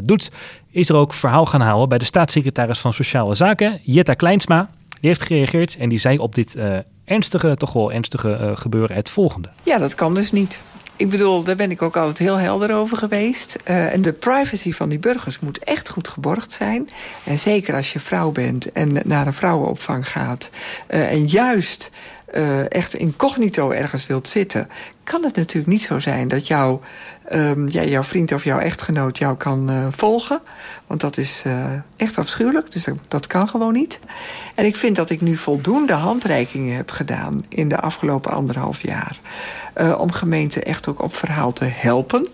[0.03, 0.31] doet,
[0.71, 4.69] is er ook verhaal gaan halen bij de staatssecretaris van Sociale Zaken, Jetta Kleinsma.
[4.99, 8.95] Die heeft gereageerd en die zei op dit eh, ernstige, toch wel ernstige eh, gebeuren
[8.95, 9.49] het volgende.
[9.63, 10.61] Ja, dat kan dus niet.
[10.97, 13.57] Ik bedoel, daar ben ik ook altijd heel helder over geweest.
[13.63, 16.89] Eh, en de privacy van die burgers moet echt goed geborgd zijn.
[17.23, 20.49] En zeker als je vrouw bent en naar een vrouwenopvang gaat.
[20.87, 21.91] en juist
[22.35, 24.67] eh, echt incognito ergens wilt zitten.
[25.05, 26.81] Kan het natuurlijk niet zo zijn dat jouw,
[27.25, 30.41] ehm, ja, jouw vriend of jouw echtgenoot jou kan eh, volgen.
[30.87, 32.71] Want dat is eh, echt afschuwelijk.
[32.71, 33.99] Dus dat, kan gewoon niet.
[34.55, 39.17] En ik vind dat ik nu voldoende handreikingen heb gedaan in de afgelopen anderhalf jaar.
[39.73, 42.27] eh, om gemeenten echt ook op verhaal te helpen.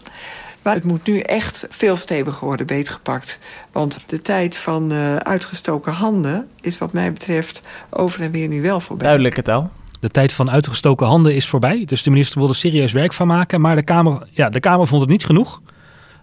[0.62, 3.40] Maar het moet nu echt veel steviger worden beetgepakt.
[3.72, 8.80] Want de tijd van uitgestoken handen is wat mij betreft over en weer nu wel
[8.80, 9.06] voorbij.
[9.06, 9.72] Duidelijke taal.
[10.02, 11.86] De tijd van uitgestoken handen is voorbij.
[11.86, 13.62] Dus de minister wilde er serieus werk van maken.
[13.62, 15.62] Maar de Kamer, ja, de Kamer vond het niet genoeg.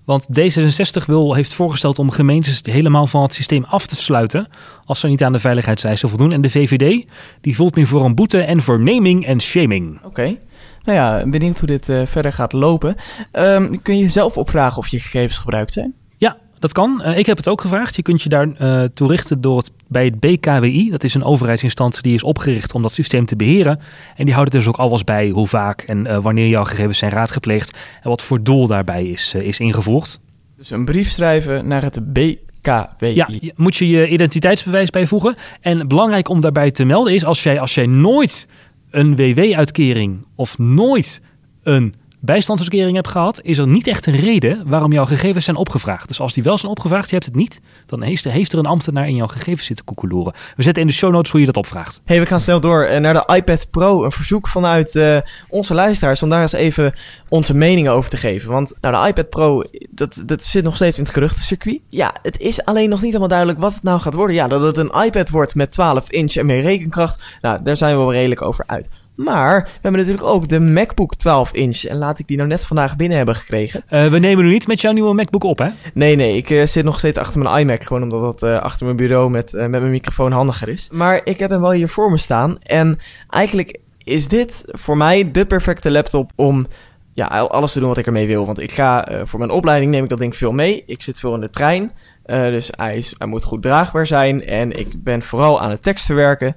[0.04, 4.46] Want D66 wil, heeft voorgesteld om gemeentes helemaal van het systeem af te sluiten.
[4.84, 6.32] als ze niet aan de veiligheidseisen voldoen.
[6.32, 7.06] En de VVD
[7.40, 10.00] die voelt meer voor een boete en voor naming en shaming.
[10.04, 10.36] Oké.
[10.82, 12.94] Nou ja, benieuwd hoe dit eh, verder gaat lopen.
[13.32, 15.94] Ehm, kun je zelf opvragen of je gegevens gebruikt zijn?
[16.16, 17.02] Ja, dat kan.
[17.02, 17.96] Eh, ik heb het ook gevraagd.
[17.96, 20.90] Je kunt je daar eh toe richten door het, bij het BKWI.
[20.90, 23.80] Dat is een overheidsinstantie die is opgericht om dat systeem te beheren.
[24.16, 27.10] En die houdt dus ook alles bij hoe vaak en eh, wanneer jouw gegevens zijn
[27.10, 27.78] raadgepleegd.
[28.02, 30.20] En wat voor doel daarbij is, eh, is ingevoerd.
[30.56, 33.14] Dus een brief schrijven naar het BKWI.
[33.14, 35.36] Ja, moet je je identiteitsbewijs bijvoegen.
[35.60, 38.46] En belangrijk om daarbij te melden is als jij, als jij nooit
[38.90, 41.20] een WW-uitkering of nooit
[41.62, 46.08] een bijstandsuitkering hebt gehad, is er niet echt een reden waarom jouw gegevens zijn opgevraagd.
[46.08, 49.08] Dus als die wel zijn opgevraagd, je hebt het niet, dan heeft er, een ambtenaar
[49.08, 50.32] in jouw gegevens zitten koekeloeren.
[50.56, 52.00] We zetten in de show notes hoe je dat opvraagt.
[52.04, 54.04] Hey, we gaan snel door eh, naar de iPad Pro.
[54.04, 56.94] Een verzoek vanuit eh, onze luisteraars om daar eens even
[57.28, 58.50] onze meningen over te geven.
[58.50, 61.80] Want nou, de iPad Pro, dat, dat zit nog steeds in het geruchtencircuit.
[61.88, 64.36] Ja, het is alleen nog niet helemaal duidelijk wat het nou gaat worden.
[64.36, 67.38] Ja, dat het een iPad wordt met 12 inch en meer rekenkracht.
[67.40, 68.88] Nou, daar zijn we wel redelijk over uit.
[69.24, 71.84] Maar we hebben natuurlijk ook de MacBook 12 inch.
[71.84, 73.82] En laat ik die nou net vandaag binnen hebben gekregen.
[73.86, 75.68] Eh, we nemen nu niet met jouw nieuwe MacBook op, hè?
[75.94, 77.84] Nee, nee, ik eh, zit nog steeds achter mijn iMac.
[77.84, 80.88] Gewoon omdat dat eh, achter mijn bureau met, met mijn microfoon handiger is.
[80.92, 82.58] Maar ik heb hem wel hier voor me staan.
[82.62, 82.98] En
[83.30, 86.66] eigenlijk is dit voor mij de perfecte laptop om
[87.12, 88.46] ja, al- alles te doen wat ik ermee wil.
[88.46, 90.82] Want ik ga voor mijn opleiding neem ik dat ding veel mee.
[90.86, 91.92] Ik zit veel in de trein.
[92.26, 94.44] dus hij, is, hij moet goed draagbaar zijn.
[94.46, 96.56] En ik ben vooral aan het tekst verwerken.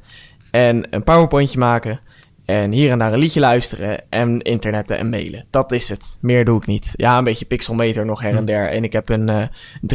[0.52, 2.00] En een powerpointje maken.
[2.52, 5.46] En hier en daar een liedje luisteren en internetten en mailen.
[5.50, 6.18] Dat is het.
[6.22, 6.94] Meer doe ik niet.
[6.96, 8.70] Ja, een beetje pixelmeter nog her en der.
[8.70, 9.44] En ik heb een eh,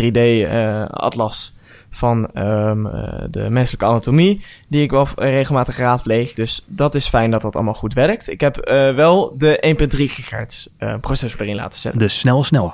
[0.00, 1.54] 3D-atlas
[1.90, 6.34] van ehm, eh, de menselijke anatomie, die ik wel regelmatig raadpleeg.
[6.34, 8.30] Dus dat is fijn dat dat allemaal goed werkt.
[8.30, 12.00] Ik heb eh, wel de 1.3 gigahertz eh, processor erin laten zetten.
[12.00, 12.72] De snelle, snelle.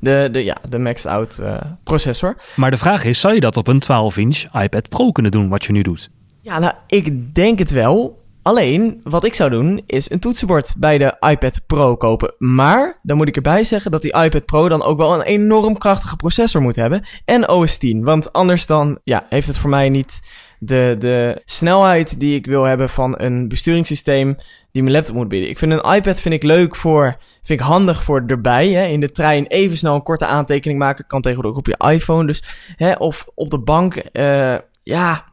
[0.00, 2.36] De, de, ja, de maxed out eh, processor.
[2.56, 5.64] Maar de vraag is, zou je dat op een 12-inch iPad Pro kunnen doen, wat
[5.64, 6.10] je nu doet?
[6.40, 8.22] Ja, nou, ik denk het wel.
[8.44, 12.34] Alleen, wat ik zou doen, is een toetsenbord bij de iPad Pro kopen.
[12.38, 15.78] Maar, dan moet ik erbij zeggen dat die iPad Pro dan ook wel een enorm
[15.78, 17.04] krachtige processor moet hebben.
[17.24, 18.04] En OS 10.
[18.04, 20.20] Want anders dan, ja, heeft het voor mij niet
[20.58, 24.36] de, de snelheid die ik wil hebben van een besturingssysteem
[24.72, 25.50] die mijn laptop moet bieden.
[25.50, 28.68] Ik vind een iPad vind ik leuk voor, vind ik handig voor erbij.
[28.68, 28.86] Hè.
[28.86, 31.06] In de trein even snel een korte aantekening maken.
[31.06, 32.26] Kan tegenwoordig op je iPhone.
[32.26, 32.42] Dus,
[32.76, 35.32] hè, of op de bank, eh, ja...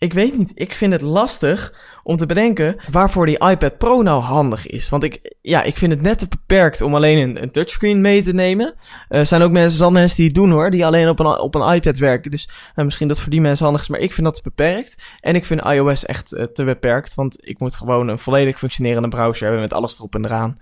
[0.00, 0.52] Ik weet niet.
[0.54, 4.88] Ik vind het lastig om te bedenken waarvoor die iPad Pro nou handig is.
[4.88, 8.22] Want ik, ja, ik vind het net te beperkt om alleen een, een touchscreen mee
[8.22, 8.74] te nemen.
[9.08, 11.54] Er zijn ook mensen, zat mensen die het doen hoor, die alleen op een, op
[11.54, 12.30] een iPad werken.
[12.30, 15.02] Dus nou, misschien dat voor die mensen handig is, maar ik vind dat te beperkt.
[15.20, 19.08] En ik vind iOS echt eh, te beperkt, want ik moet gewoon een volledig functionerende
[19.08, 20.58] browser hebben met alles erop en eraan.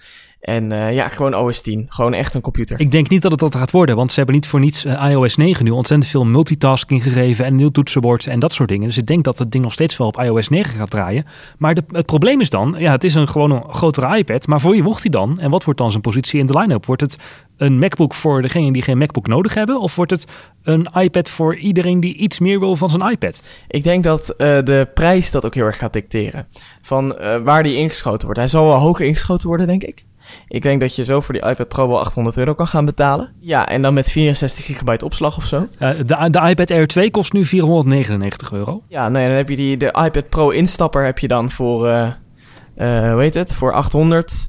[0.49, 1.87] En eh, ja, gewoon OS 10.
[1.89, 2.81] Gewoon echt een computer.
[2.81, 5.11] Ik denk niet dat het dat gaat worden, want ze hebben niet voor niets eh,
[5.11, 8.87] iOS 9 nu ontzettend veel multitasking gegeven en nieuw toetsenbord en dat soort dingen.
[8.87, 11.25] Dus ik denk dat het ding nog steeds wel op iOS 9 gaat draaien.
[11.59, 14.61] Maar de, het probleem is dan, ja, het is een gewoon een grotere iPad, maar
[14.61, 15.39] voor wie wordt hij dan?
[15.41, 16.87] En wat wordt dan zijn positie in de line-up?
[16.87, 17.19] Wordt het
[17.57, 19.81] een MacBook voor degenen die geen MacBook nodig hebben?
[19.81, 20.27] Of wordt het
[20.63, 23.43] een iPad voor iedereen die iets meer wil van zijn iPad?
[23.69, 26.47] Ik denk dat eh, de prijs dat ook heel erg gaat dicteren.
[26.83, 27.09] Van
[27.43, 28.39] waar die ingeschoten wordt.
[28.39, 30.07] Hij zal wel hoger ingeschoten worden, denk ik.
[30.49, 33.33] Ik denk dat je zo voor die iPad Pro wel 800 euro kan gaan betalen.
[33.41, 35.67] Ja, en dan met 64 gigabyte opslag of zo.
[35.79, 38.83] Uh, de, de iPad Air 2 kost nu 499 euro.
[38.89, 42.09] Ja, nee, dan heb je die, de iPad Pro instapper heb je dan voor, uh,
[42.77, 44.49] uh, hoe heet het, voor 800.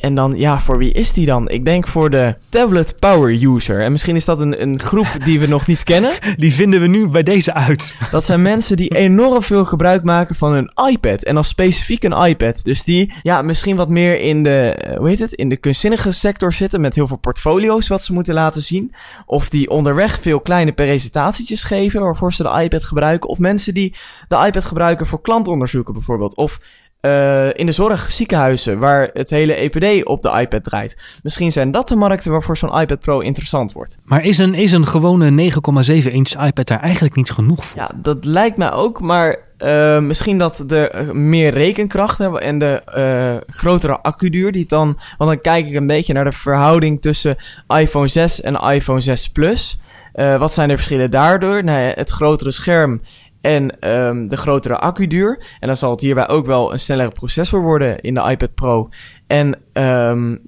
[0.00, 1.48] En dan, ja, voor wie is die dan?
[1.48, 3.82] Ik denk voor de tablet power user.
[3.82, 6.12] En misschien is dat een, een groep die we nog niet kennen.
[6.36, 7.94] Die vinden we nu bij deze uit.
[8.10, 11.24] Dat zijn mensen die enorm veel gebruik maken van een iPad.
[11.24, 12.64] En dan specifiek een iPad.
[12.64, 15.32] Dus die, ja, misschien wat meer in de, hoe heet het?
[15.32, 16.80] In de kunstzinnige sector zitten.
[16.80, 18.92] Met heel veel portfolio's wat ze moeten laten zien.
[19.26, 23.28] Of die onderweg veel kleine presentatietjes geven waarvoor ze de iPad gebruiken.
[23.28, 23.94] Of mensen die
[24.28, 26.36] de iPad gebruiken voor klantonderzoeken bijvoorbeeld.
[26.36, 26.58] Of
[27.00, 31.20] uh, in de zorg, ziekenhuizen, waar het hele EPD op de iPad draait.
[31.22, 33.98] Misschien zijn dat de markten waarvoor zo'n iPad Pro interessant wordt.
[34.04, 35.50] Maar is een, is een gewone
[35.84, 37.80] 9,7 inch iPad daar eigenlijk niet genoeg voor?
[37.80, 42.82] Ja, dat lijkt mij ook, maar uh, misschien dat de meer rekenkracht hebben en de
[42.96, 44.98] uh, grotere accuduur die dan...
[45.18, 47.36] Want dan kijk ik een beetje naar de verhouding tussen
[47.68, 49.78] iPhone 6 en iPhone 6 Plus.
[50.14, 51.64] Uh, wat zijn de verschillen daardoor?
[51.64, 53.00] Nou het grotere scherm
[53.40, 55.56] en um, de grotere accuduur.
[55.60, 58.88] En dan zal het hierbij ook wel een snellere processor worden in de iPad Pro.
[59.26, 60.40] En um,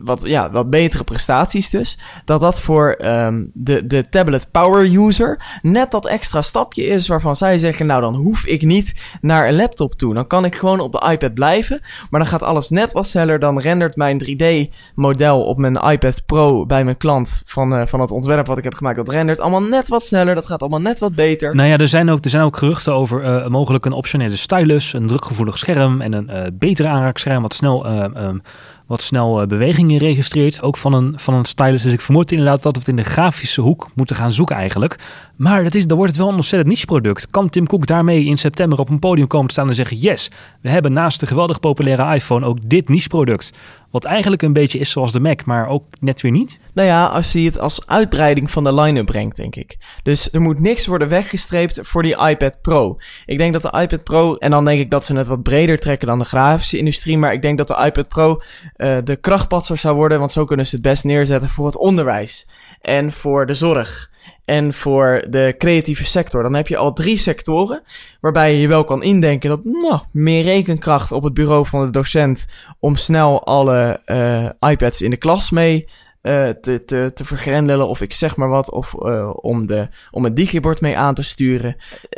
[0.00, 1.98] wat, ja, wat betere prestaties dus.
[2.24, 7.36] Dat dat voor um, de, de tablet power user net dat extra stapje is waarvan
[7.36, 7.86] zij zeggen...
[7.86, 10.14] nou, dan hoef ik niet naar een laptop toe.
[10.14, 11.80] Dan kan ik gewoon op de iPad blijven.
[12.10, 13.38] Maar dan gaat alles net wat sneller.
[13.38, 17.42] Dan rendert mijn 3D-model op mijn iPad Pro bij mijn klant...
[17.44, 18.96] Van, uh, van het ontwerp wat ik heb gemaakt.
[18.96, 20.34] Dat rendert allemaal net wat sneller.
[20.34, 21.54] Dat gaat allemaal net wat beter.
[21.54, 24.92] Nou ja, er zijn ook, er zijn ook geruchten over uh, mogelijk een optionele stylus...
[24.92, 27.42] een drukgevoelig scherm en een uh, betere aanraakscherm...
[27.42, 28.42] wat snel um,
[28.88, 30.62] wat snel uh, bewegingen registreert.
[30.62, 31.82] Ook van een, van een stylus.
[31.82, 34.98] Dus ik vermoed inderdaad dat we het in de grafische hoek moeten gaan zoeken eigenlijk.
[35.36, 37.30] Maar dat is, dan wordt het wel een ontzettend niche product.
[37.30, 39.96] Kan Tim Cook daarmee in september op een podium komen te staan en zeggen...
[39.96, 43.52] yes, we hebben naast de geweldig populaire iPhone ook dit niche product.
[43.90, 46.60] Wat eigenlijk een beetje is zoals de Mac, maar ook net weer niet.
[46.72, 49.76] Nou ja, als je het als uitbreiding van de line-up brengt, denk ik.
[50.02, 52.98] Dus er moet niks worden weggestreept voor die iPad Pro.
[53.26, 55.78] Ik denk dat de iPad Pro, en dan denk ik dat ze het wat breder
[55.78, 57.18] trekken dan de grafische industrie.
[57.18, 58.40] Maar ik denk dat de iPad Pro
[58.76, 62.48] uh, de krachtpatser zou worden, want zo kunnen ze het best neerzetten voor het onderwijs
[62.80, 64.10] en voor de zorg
[64.44, 66.42] en voor de creatieve sector.
[66.42, 67.82] Dan heb je al drie sectoren
[68.20, 71.90] waarbij je je wel kan indenken dat nou, meer rekenkracht op het bureau van de
[71.90, 72.46] docent
[72.78, 75.86] om snel alle uh, iPads in de klas mee
[76.22, 80.24] uh, te, te, te vergrendelen of ik zeg maar wat, of uh, om, de, om
[80.24, 81.76] het digibord mee aan te sturen.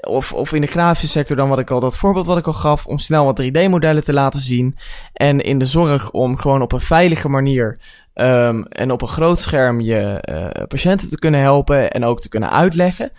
[0.08, 2.52] Of, of in de grafische sector dan wat ik al, dat voorbeeld wat ik al
[2.52, 4.76] gaf, om snel wat 3D-modellen te laten zien.
[5.12, 7.78] En in de zorg om gewoon op een veilige manier
[8.20, 12.28] um, en op een groot scherm je uh, patiënten te kunnen helpen en ook te
[12.28, 13.10] kunnen uitleggen.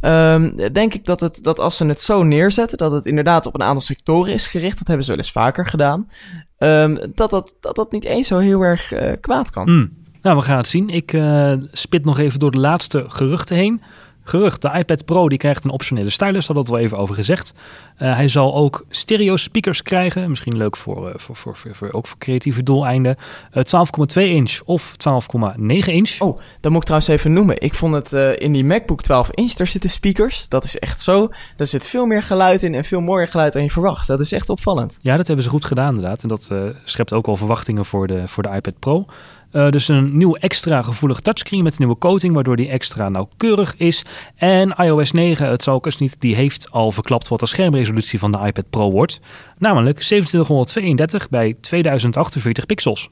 [0.00, 3.54] Um, denk ik dat, het, dat als ze het zo neerzetten, dat het inderdaad op
[3.54, 6.10] een aantal sectoren is gericht, dat hebben ze wel eens vaker gedaan,
[6.58, 9.70] um, dat, dat, dat dat niet eens zo heel erg uh, kwaad kan.
[9.70, 10.04] Mm.
[10.22, 10.88] Nou, we gaan het zien.
[10.88, 13.82] Ik uh, spit nog even door de laatste geruchten heen.
[14.28, 17.52] Gerucht, de iPad Pro die krijgt een optionele stylus, had dat wel even over gezegd.
[17.98, 21.92] Uh, hij zal ook stereo speakers krijgen, misschien leuk voor, uh, voor, voor, voor, voor,
[21.92, 23.16] ook voor creatieve doeleinden.
[23.54, 23.62] Uh,
[24.16, 26.20] 12,2 inch of 12,9 inch.
[26.20, 27.60] Oh, dat moet ik trouwens even noemen.
[27.60, 30.48] Ik vond het in die MacBook 12 inch, daar zitten speakers.
[30.48, 31.28] Dat is echt zo.
[31.56, 34.06] Daar zit veel meer geluid in en veel mooier geluid dan je verwacht.
[34.06, 34.98] Dat is echt opvallend.
[35.00, 36.22] Ja, dat hebben ze goed gedaan inderdaad.
[36.22, 36.50] En dat
[36.84, 39.06] schept ook al verwachtingen voor de, voor de iPad Pro.
[39.52, 43.74] Uh, dus een nieuw extra gevoelig touchscreen met een nieuwe coating, waardoor die extra nauwkeurig
[43.76, 44.04] is.
[44.34, 48.18] En iOS 9, het zal ook eens niet, die heeft al verklapt wat de schermresolutie
[48.18, 49.20] van de iPad Pro wordt.
[49.58, 53.08] Namelijk 2732 bij 2048 pixels.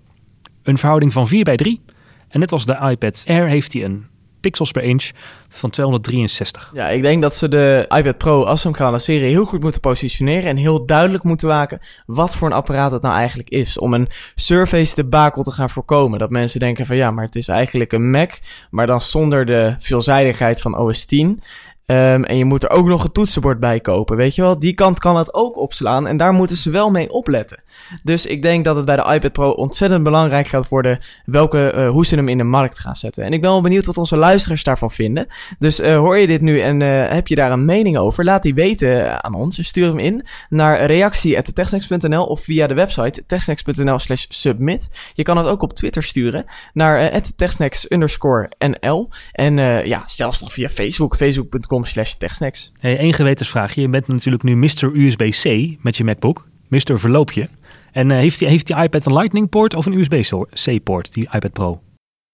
[0.63, 1.81] Een verhouding van 4 bij 3.
[2.29, 4.07] En net als de iPad Air heeft hij een
[4.45, 5.11] pixels per inch
[5.49, 6.71] van 263.
[6.75, 9.61] Ja, ik denk dat ze de iPad Pro, als ze hem gaan lanceren, heel goed
[9.61, 13.79] moeten positioneren en heel duidelijk moeten maken wat voor een apparaat het nou eigenlijk is.
[13.79, 16.19] Om een surface debakel te gaan voorkomen.
[16.19, 18.33] Dat mensen denken van ja, maar het is eigenlijk een Mac,
[18.71, 21.43] maar dan zonder de veelzijdigheid van OS 10.
[21.87, 24.17] Um, en je moet er ook nog een toetsenbord bij kopen.
[24.17, 26.07] Weet je wel, die kant kan het ook opslaan.
[26.07, 27.63] En daar moeten ze wel mee opletten.
[28.03, 30.99] Dus ik denk dat het bij de iPad Pro ontzettend belangrijk gaat worden.
[31.25, 33.25] Welke, uh, hoe ze hem in de markt gaan zetten.
[33.25, 35.27] En ik ben wel benieuwd wat onze luisteraars daarvan vinden.
[35.59, 38.25] Dus uh, hoor je dit nu en uh, heb je daar een mening over?
[38.25, 39.67] Laat die weten aan ons.
[39.67, 44.89] Stuur hem in naar reactie.techsnacks.nl of via de website techsnacks.nl slash submit.
[45.13, 49.09] Je kan het ook op Twitter sturen naar uh, techsnacks underscore nl.
[49.33, 52.73] En ja, zelfs nog via Facebook, facebook.com slash techsnacks.
[52.81, 53.81] Hey, één gewetensvraagje.
[53.81, 54.91] Je bent natuurlijk nu Mr.
[54.95, 56.49] USB-C met je MacBook.
[56.69, 56.99] Mr.
[56.99, 57.49] Verloopje.
[57.93, 61.29] En uh, heeft, die, heeft die iPad een Lightning poort of een USB-C poort, die
[61.33, 61.81] iPad Pro?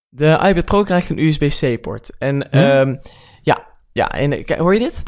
[0.09, 2.17] De iPad Pro krijgt een USB-C poort.
[2.19, 2.57] En hm?
[2.57, 2.99] um,
[3.43, 5.03] ja, ja, en hoor je dit?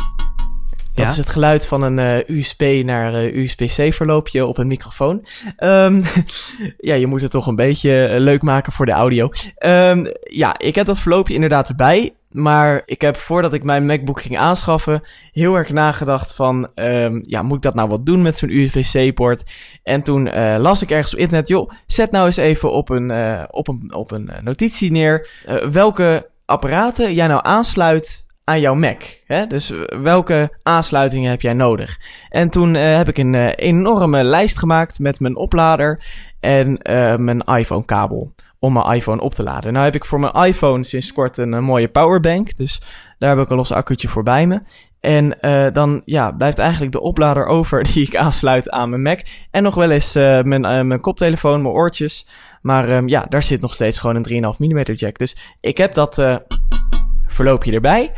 [0.94, 1.10] Dat Ja.
[1.10, 5.24] is het geluid van een eh, USB naar eh, USB-C verloopje op een microfoon.
[5.56, 6.02] Ehm,
[6.78, 9.28] ja, je moet het toch een beetje eh, leuk maken voor de audio.
[9.54, 12.12] Ehm, ja, ik heb dat verloopje inderdaad erbij.
[12.32, 17.42] Maar ik heb voordat ik mijn MacBook ging aanschaffen, heel erg nagedacht van, ehm, ja,
[17.42, 19.42] moet ik dat nou wat doen met zo'n USB-C-poort?
[19.82, 23.10] En toen eh, las ik ergens op internet, joh, zet nou eens even op een,
[23.10, 25.28] eh, op een, op een eh, notitie neer
[25.70, 29.02] welke apparaten jij nou aansluit aan jouw Mac.
[29.26, 29.46] Hè?
[29.46, 32.00] Dus welke aansluitingen heb jij nodig?
[32.28, 36.02] En toen heb ik een enorme lijst gemaakt met mijn oplader
[36.40, 36.78] en
[37.24, 38.32] mijn iPhone-kabel
[38.62, 39.72] om mijn iPhone op te laden.
[39.72, 42.80] Nou heb ik voor mijn iPhone sinds kort een, eh, mooie powerbank, dus
[43.18, 44.62] daar heb ik een los accuutje voor bij me.
[45.00, 49.20] En eh, dan ja, blijft eigenlijk de oplader over die ik aansluit aan mijn Mac.
[49.50, 52.26] En nog wel eens eh, mijn, mijn koptelefoon, mijn oortjes.
[52.60, 55.18] Maar ehm, ja, daar zit nog steeds gewoon een 3,5 mm jack.
[55.18, 56.40] Dus ik heb dat
[57.26, 58.12] verloopje erbij.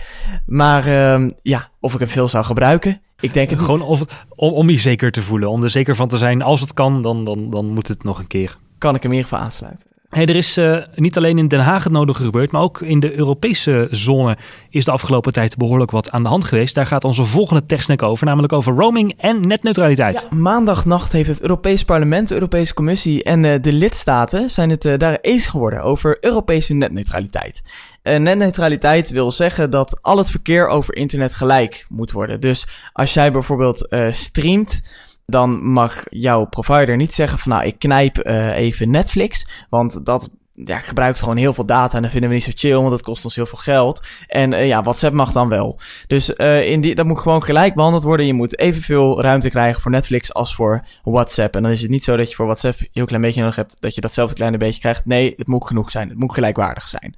[0.47, 4.53] Maar ehm, ja, of ik hem veel zou gebruiken, ik denk het Gewoon of, om,
[4.53, 5.49] om je zeker te voelen.
[5.51, 8.19] Om er zeker van te zijn, als het kan, dan, dan, dan moet het nog
[8.19, 8.57] een keer.
[8.79, 9.94] Kan ik hem in ieder geval aansluiten.
[10.14, 13.00] Hey, er is eh, niet alleen in Den Haag het nodige gebeurd, maar ook in
[13.00, 14.37] de Europese zone
[14.70, 16.74] is de afgelopen tijd behoorlijk wat aan de hand geweest.
[16.74, 20.27] Daar gaat onze volgende techsnack over, namelijk over roaming en netneutraliteit.
[20.31, 24.85] Ja, maandagnacht heeft het Europees Parlement, de Europese Commissie en eh, de lidstaten zijn het
[24.85, 27.62] eh, daar eens geworden over Europese netneutraliteit.
[28.03, 32.40] Netneutraliteit wil zeggen dat al het verkeer over internet gelijk moet worden.
[32.40, 34.83] Dus als jij bijvoorbeeld streamt,
[35.27, 40.31] dan mag jouw provider niet zeggen van nou ik knijp eh, even Netflix, want dat
[40.55, 43.03] ja, gebruikt gewoon heel veel data en dat vinden we niet zo chill, want dat
[43.03, 44.07] kost ons heel veel geld.
[44.27, 45.79] En eh, ja, WhatsApp mag dan wel.
[46.07, 48.27] Dus eh in die, dat moet gewoon gelijk behandeld worden.
[48.27, 51.57] Je moet evenveel ruimte krijgen voor Netflix als voor WhatsApp.
[51.57, 53.77] En dan is het niet zo dat je voor WhatsApp heel klein beetje nodig hebt,
[53.81, 55.05] dat je datzelfde kleine beetje krijgt.
[55.05, 56.09] Nee, het moet genoeg zijn.
[56.09, 57.17] Het moet gelijkwaardig zijn.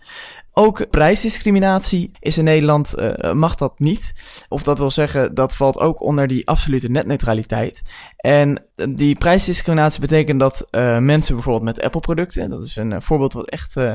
[0.58, 4.14] Ook prijsdiscriminatie is in Nederland, eh, mag dat niet.
[4.48, 7.82] Of dat wil zeggen, dat valt ook onder die absolute netneutraliteit.
[8.16, 13.32] En die prijsdiscriminatie betekent dat eh, mensen bijvoorbeeld met Apple-producten, dat is een eh, voorbeeld
[13.32, 13.94] wat echt, eh,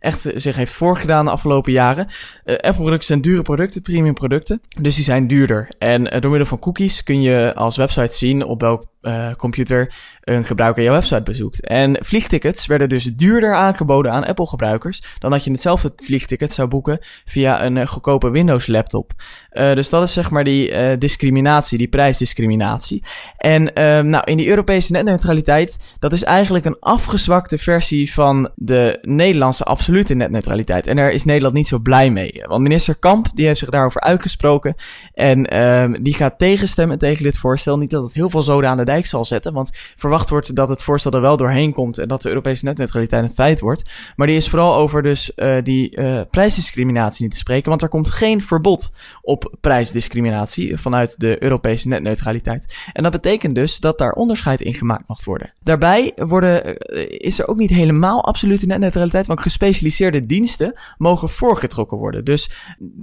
[0.00, 2.06] echt zich heeft voorgedaan de afgelopen jaren.
[2.44, 5.68] Eh, Apple-producten zijn dure producten, premium producten, dus die zijn duurder.
[5.78, 9.92] En eh, door middel van cookies kun je als website zien op welk eh, computer
[10.20, 11.66] een gebruiker jouw website bezoekt.
[11.66, 16.98] En vliegtickets werden dus duurder aangeboden aan Apple-gebruikers dan dat je hetzelfde vliegticket zou boeken
[17.24, 19.12] via een eh, goedkope Windows-laptop.
[19.52, 23.02] Eh, dus dat is zeg maar die eh, discriminatie, die prijsdiscriminatie.
[23.36, 28.98] En ehm, nou, in die Europese netneutraliteit, dat is eigenlijk een afgezwakte versie van de
[29.02, 30.86] Nederlandse absolute netneutraliteit.
[30.86, 32.44] En daar is Nederland niet zo blij mee.
[32.46, 34.74] Want minister Kamp, die heeft zich daarover uitgesproken.
[35.14, 37.78] En ehm, die gaat tegenstemmen tegen dit voorstel.
[37.78, 40.68] Niet dat het heel veel zoden aan de dijk zal zetten, want verwacht wordt dat
[40.68, 43.90] het voorstel er wel doorheen komt en dat de Europese netneutraliteit een feit wordt.
[44.16, 48.10] Maar die is vooral over dus eh, die prijsdiscriminatie niet te spreken, want er komt
[48.10, 52.74] geen verbod op prijsdiscriminatie vanuit de Europese netneutraliteit.
[52.92, 55.52] En dat betekent dus dat daar onderscheid in gemaakt mag worden.
[55.62, 61.98] Daarbij worden, eh, is er ook niet helemaal absolute netneutraliteit, want gespecialiseerde diensten mogen voorgetrokken
[61.98, 62.24] worden.
[62.24, 62.50] Dus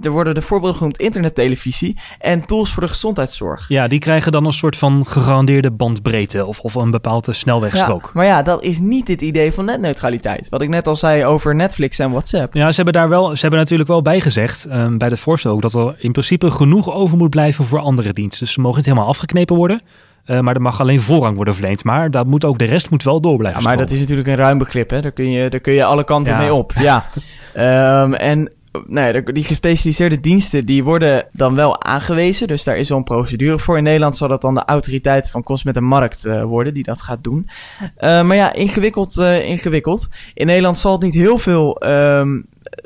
[0.00, 3.68] er worden de voorbeelden genoemd internettelevisie en tools voor de gezondheidszorg.
[3.68, 8.02] Ja, die krijgen dan een soort van gegarandeerde bandbreedte of, of een bepaalde snelwegstrook.
[8.04, 10.48] Ja, maar ja, dat is niet het idee van netneutraliteit.
[10.48, 12.54] Wat ik net al zei over Netflix en WhatsApp.
[12.54, 15.52] Ja, ze hebben daar wel, ze hebben natuurlijk wel bij gezegd, ehm, bij het voorstel
[15.52, 18.44] ook, dat er in principe genoeg over moet blijven voor andere diensten.
[18.44, 19.80] Dus ze mogen niet helemaal afgeknepen worden,
[20.24, 21.84] eh, maar er mag alleen voorrang worden verleend.
[21.84, 24.28] Maar dat moet ook, de rest moet wel door blijven Ja, maar dat is natuurlijk
[24.28, 25.00] een ruim begrip, hè.
[25.00, 26.38] Daar kun je, daar kun je alle kanten Ja.
[26.40, 26.72] mee op.
[26.78, 27.04] Ja.
[27.54, 28.50] Ehm, en
[28.86, 32.48] nee, de- die gespecialiseerde diensten, die worden dan wel aangewezen.
[32.48, 33.76] Dus daar is wel een procedure voor.
[33.76, 37.02] In Nederland zal dat dan de autoriteit van Consument en Markt eh, worden, die dat
[37.02, 37.48] gaat doen.
[37.96, 40.08] Eh, maar ja, ingewikkeld, ingewikkeld.
[40.34, 41.76] In Nederland zal het niet heel veel...
[41.76, 42.38] ehm,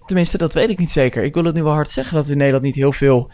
[0.06, 1.22] tenminste, dat weet ik niet zeker.
[1.24, 3.30] Ik wil het nu wel hard zeggen dat het in Nederland niet heel veel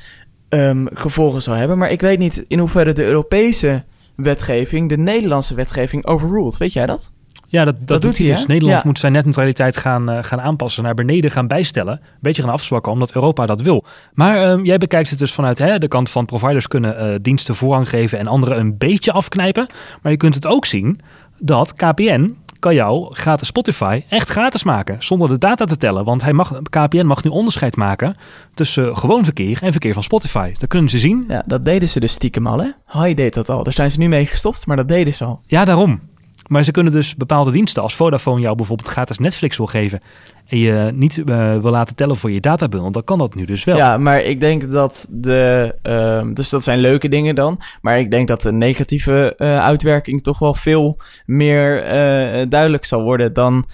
[0.49, 1.79] ehm, gevolgen zal hebben.
[1.79, 3.85] Maar ik weet niet in hoeverre de Europese
[4.17, 6.57] wetgeving de Nederlandse wetgeving overruled.
[6.57, 7.13] Weet jij dat?
[7.47, 8.47] Ja, dat, dat, doet hij dus.
[8.47, 8.87] Nederland Ja.
[8.87, 11.93] moet zijn netneutraliteit gaan, eh, gaan aanpassen, naar beneden gaan bijstellen.
[11.93, 13.85] Een beetje gaan afzwakken, omdat Europa dat wil.
[14.15, 17.55] Maar ehm, jij bekijkt het dus vanuit hè, de kant van providers kunnen eh, diensten
[17.55, 19.67] voorrang geven en anderen een beetje afknijpen.
[20.03, 21.01] Maar je kunt het ook zien
[21.39, 26.05] dat KPN kan jou gratis Spotify echt gratis maken, zonder de data te tellen.
[26.05, 28.15] Want hij mag, KPN mag nu onderscheid maken
[28.55, 30.53] tussen gewoon verkeer en verkeer van Spotify.
[30.59, 31.25] Dat kunnen ze zien.
[31.29, 32.71] Ja, dat deden ze dus stiekem al, hè?
[32.85, 33.65] Hai deed dat al.
[33.65, 35.41] Daar zijn ze nu mee gestopt, maar dat deden ze al.
[35.47, 36.01] Ja, daarom.
[36.51, 40.01] Maar ze kunnen dus bepaalde diensten als Vodafone jou bijvoorbeeld gratis Netflix wil geven
[40.47, 43.65] en je niet eh, wil laten tellen voor je databundel, dan kan dat nu dus
[43.65, 43.77] wel.
[43.77, 45.75] Ja, maar ik denk dat de.
[45.83, 47.61] ehm, dus dat zijn leuke dingen dan.
[47.81, 53.03] Maar ik denk dat de negatieve eh, uitwerking toch wel veel meer eh, duidelijk zal
[53.03, 53.65] worden dan.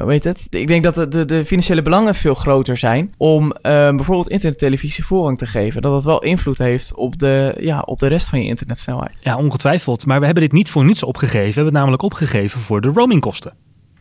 [0.00, 0.46] Hoe heet het?
[0.50, 5.04] Ik denk dat de, de, de financiële belangen veel groter zijn om eh, bijvoorbeeld internettelevisie
[5.04, 5.82] voorrang te geven.
[5.82, 9.18] Dat dat wel invloed heeft op de, ja, op de rest van je internetsnelheid.
[9.20, 10.06] Ja, ongetwijfeld.
[10.06, 11.38] Maar we hebben dit niet voor niets opgegeven.
[11.38, 13.52] We hebben het namelijk opgegeven voor de roamingkosten.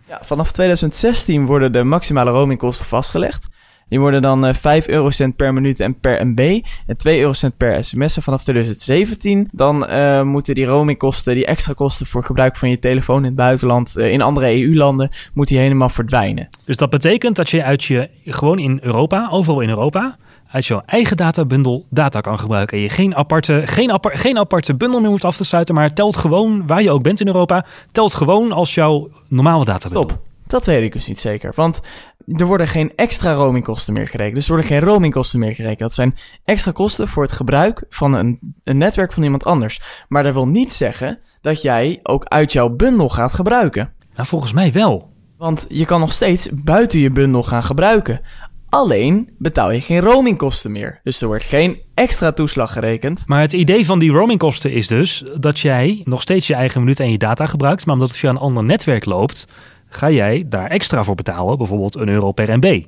[0.07, 3.47] Ja, vanaf 2016 worden de maximale roamingkosten vastgelegd.
[3.89, 7.83] Die worden dan eh 5 eurocent per minuut en per MB en 2 eurocent per
[7.83, 8.15] sms.
[8.15, 12.79] En vanaf 2017 dan eh, moeten die roamingkosten, die extra kosten voor gebruik van je
[12.79, 16.49] telefoon in het buitenland, eh, in andere EU-landen, moet die helemaal verdwijnen.
[16.65, 20.17] Dus dat betekent dat je uit je, gewoon in Europa, overal in Europa,
[20.51, 22.77] uit jouw eigen databundel data kan gebruiken.
[22.77, 25.93] En je geen aparte, geen, apart, geen aparte bundel meer moet af te sluiten, maar
[25.93, 30.03] telt gewoon, waar je ook bent in Europa, telt gewoon als jouw normale databundel.
[30.03, 30.23] Stop.
[30.47, 31.51] Dat weet ik dus niet zeker.
[31.55, 31.81] Want
[32.25, 34.35] er worden geen extra roamingkosten meer gerekend.
[34.35, 35.79] Dus er worden geen roamingkosten meer gerekend.
[35.79, 39.81] Dat zijn extra kosten voor het gebruik van een, een netwerk van iemand anders.
[40.07, 43.93] Maar dat wil niet zeggen dat jij ook uit jouw bundel gaat gebruiken.
[44.15, 45.13] Nou, volgens mij wel.
[45.37, 48.21] Want je kan nog steeds buiten je bundel gaan gebruiken.
[48.69, 50.99] Alleen betaal je geen roamingkosten meer.
[51.03, 53.23] Dus er wordt geen extra toeslag gerekend.
[53.27, 56.99] Maar het idee van die roamingkosten is dus dat jij nog steeds je eigen minuut
[56.99, 59.47] en je data gebruikt, maar omdat het via een ander netwerk loopt,
[59.87, 62.83] ga jij daar extra voor betalen, bijvoorbeeld een euro per MB.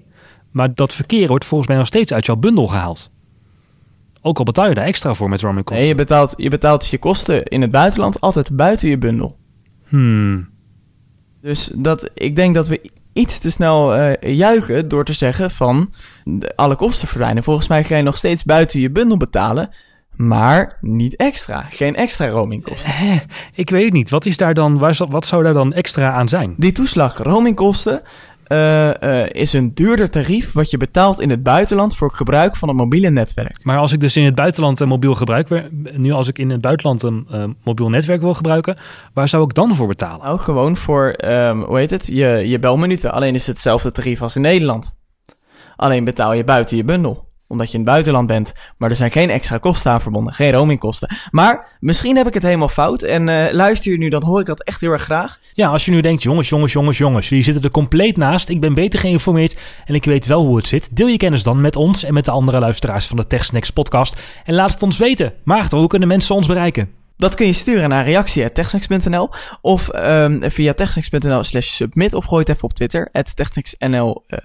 [0.52, 3.12] Maar dat verkeer wordt volgens mij nog steeds uit jouw bundel gehaald.
[4.22, 5.80] Ook al betaal je daar extra voor met roamingkosten.
[5.80, 9.38] Nee, je betaalt, je betaalt je kosten in het buitenland altijd buiten je bundel.
[9.88, 10.50] Hmm.
[11.42, 15.94] Dus dat, ik denk dat we iets te snel eh, juichen door te zeggen van
[16.56, 17.44] alle kosten verdwijnen.
[17.44, 19.70] Volgens mij ga je nog steeds buiten je bundel betalen,
[20.18, 21.66] maar niet extra.
[21.70, 22.92] Geen extra roamingkosten.
[23.54, 24.10] Ik weet het niet.
[24.10, 24.78] Wat, is daar dan,
[25.10, 26.54] wat zou daar dan extra aan zijn?
[26.58, 28.02] Die toeslag roamingkosten
[28.48, 32.56] eh, eh, is een duurder tarief wat je betaalt in het buitenland voor het gebruik
[32.56, 33.64] van een mobiele netwerk.
[33.64, 36.62] Maar als ik dus in het buitenland een mobiel gebruik, nu als ik in het
[36.62, 38.78] buitenland een eh, mobiel netwerk wil gebruiken,
[39.14, 40.26] waar zou ik dan voor betalen?
[40.26, 43.12] Nou, gewoon voor, ehm, hoe heet het, je, je belminuten.
[43.12, 44.98] Alleen is het hetzelfde tarief als in Nederland.
[45.76, 48.54] Alleen betaal je buiten je bundel omdat je in het buitenland bent.
[48.78, 50.34] Maar er zijn geen extra kosten aan verbonden.
[50.34, 51.16] Geen roamingkosten.
[51.32, 53.02] Maar misschien heb ik het helemaal fout.
[53.02, 55.40] En eh, luister je nu, dan hoor ik dat echt heel erg graag.
[55.54, 58.50] Ja, als je nu denkt, jongens, jongens, jongens, jongens, jullie zitten er compleet naast.
[58.50, 60.90] Ik ben beter geïnformeerd en ik weet wel hoe het zit.
[60.92, 64.22] Deel je kennis dan met ons en met de andere luisteraars van de TechSnacks podcast.
[64.46, 65.34] En laat het ons weten.
[65.44, 66.98] Maarten, hoe kunnen mensen ons bereiken?
[67.18, 69.30] Dat kun je sturen naar reactie.techsnacks.nl
[69.62, 74.24] of ehm, via techsnacks.nl slash submit of gooi het even op Twitter, techsnacks.nl.
[74.28, 74.38] eh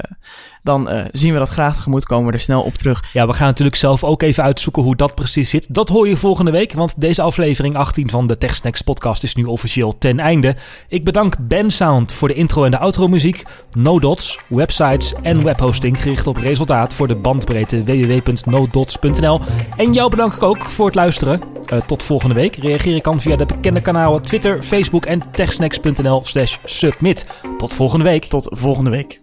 [0.62, 3.04] dan eh, zien we dat graag tegemoet, komen we er snel op terug.
[3.12, 5.74] Ja, we gaan natuurlijk zelf ook even uitzoeken hoe dat precies zit.
[5.74, 9.44] Dat hoor je volgende week, want deze aflevering 18 van de TechSnacks podcast is nu
[9.44, 10.54] officieel ten einde.
[10.88, 13.42] Ik bedank Ben Sound voor de intro en de outro muziek,
[13.72, 19.40] NoDots, websites en webhosting gericht op resultaat voor de bandbreedte www.nodots.nl.
[19.76, 21.40] En jou bedank ik ook voor het luisteren.
[21.66, 22.56] Eh, tot volgende week.
[22.56, 27.26] Reageer kan via de bekende kanalen Twitter, Facebook en techsnacks.nl slash submit.
[27.58, 28.24] Tot volgende week.
[28.24, 29.21] Tot volgende week.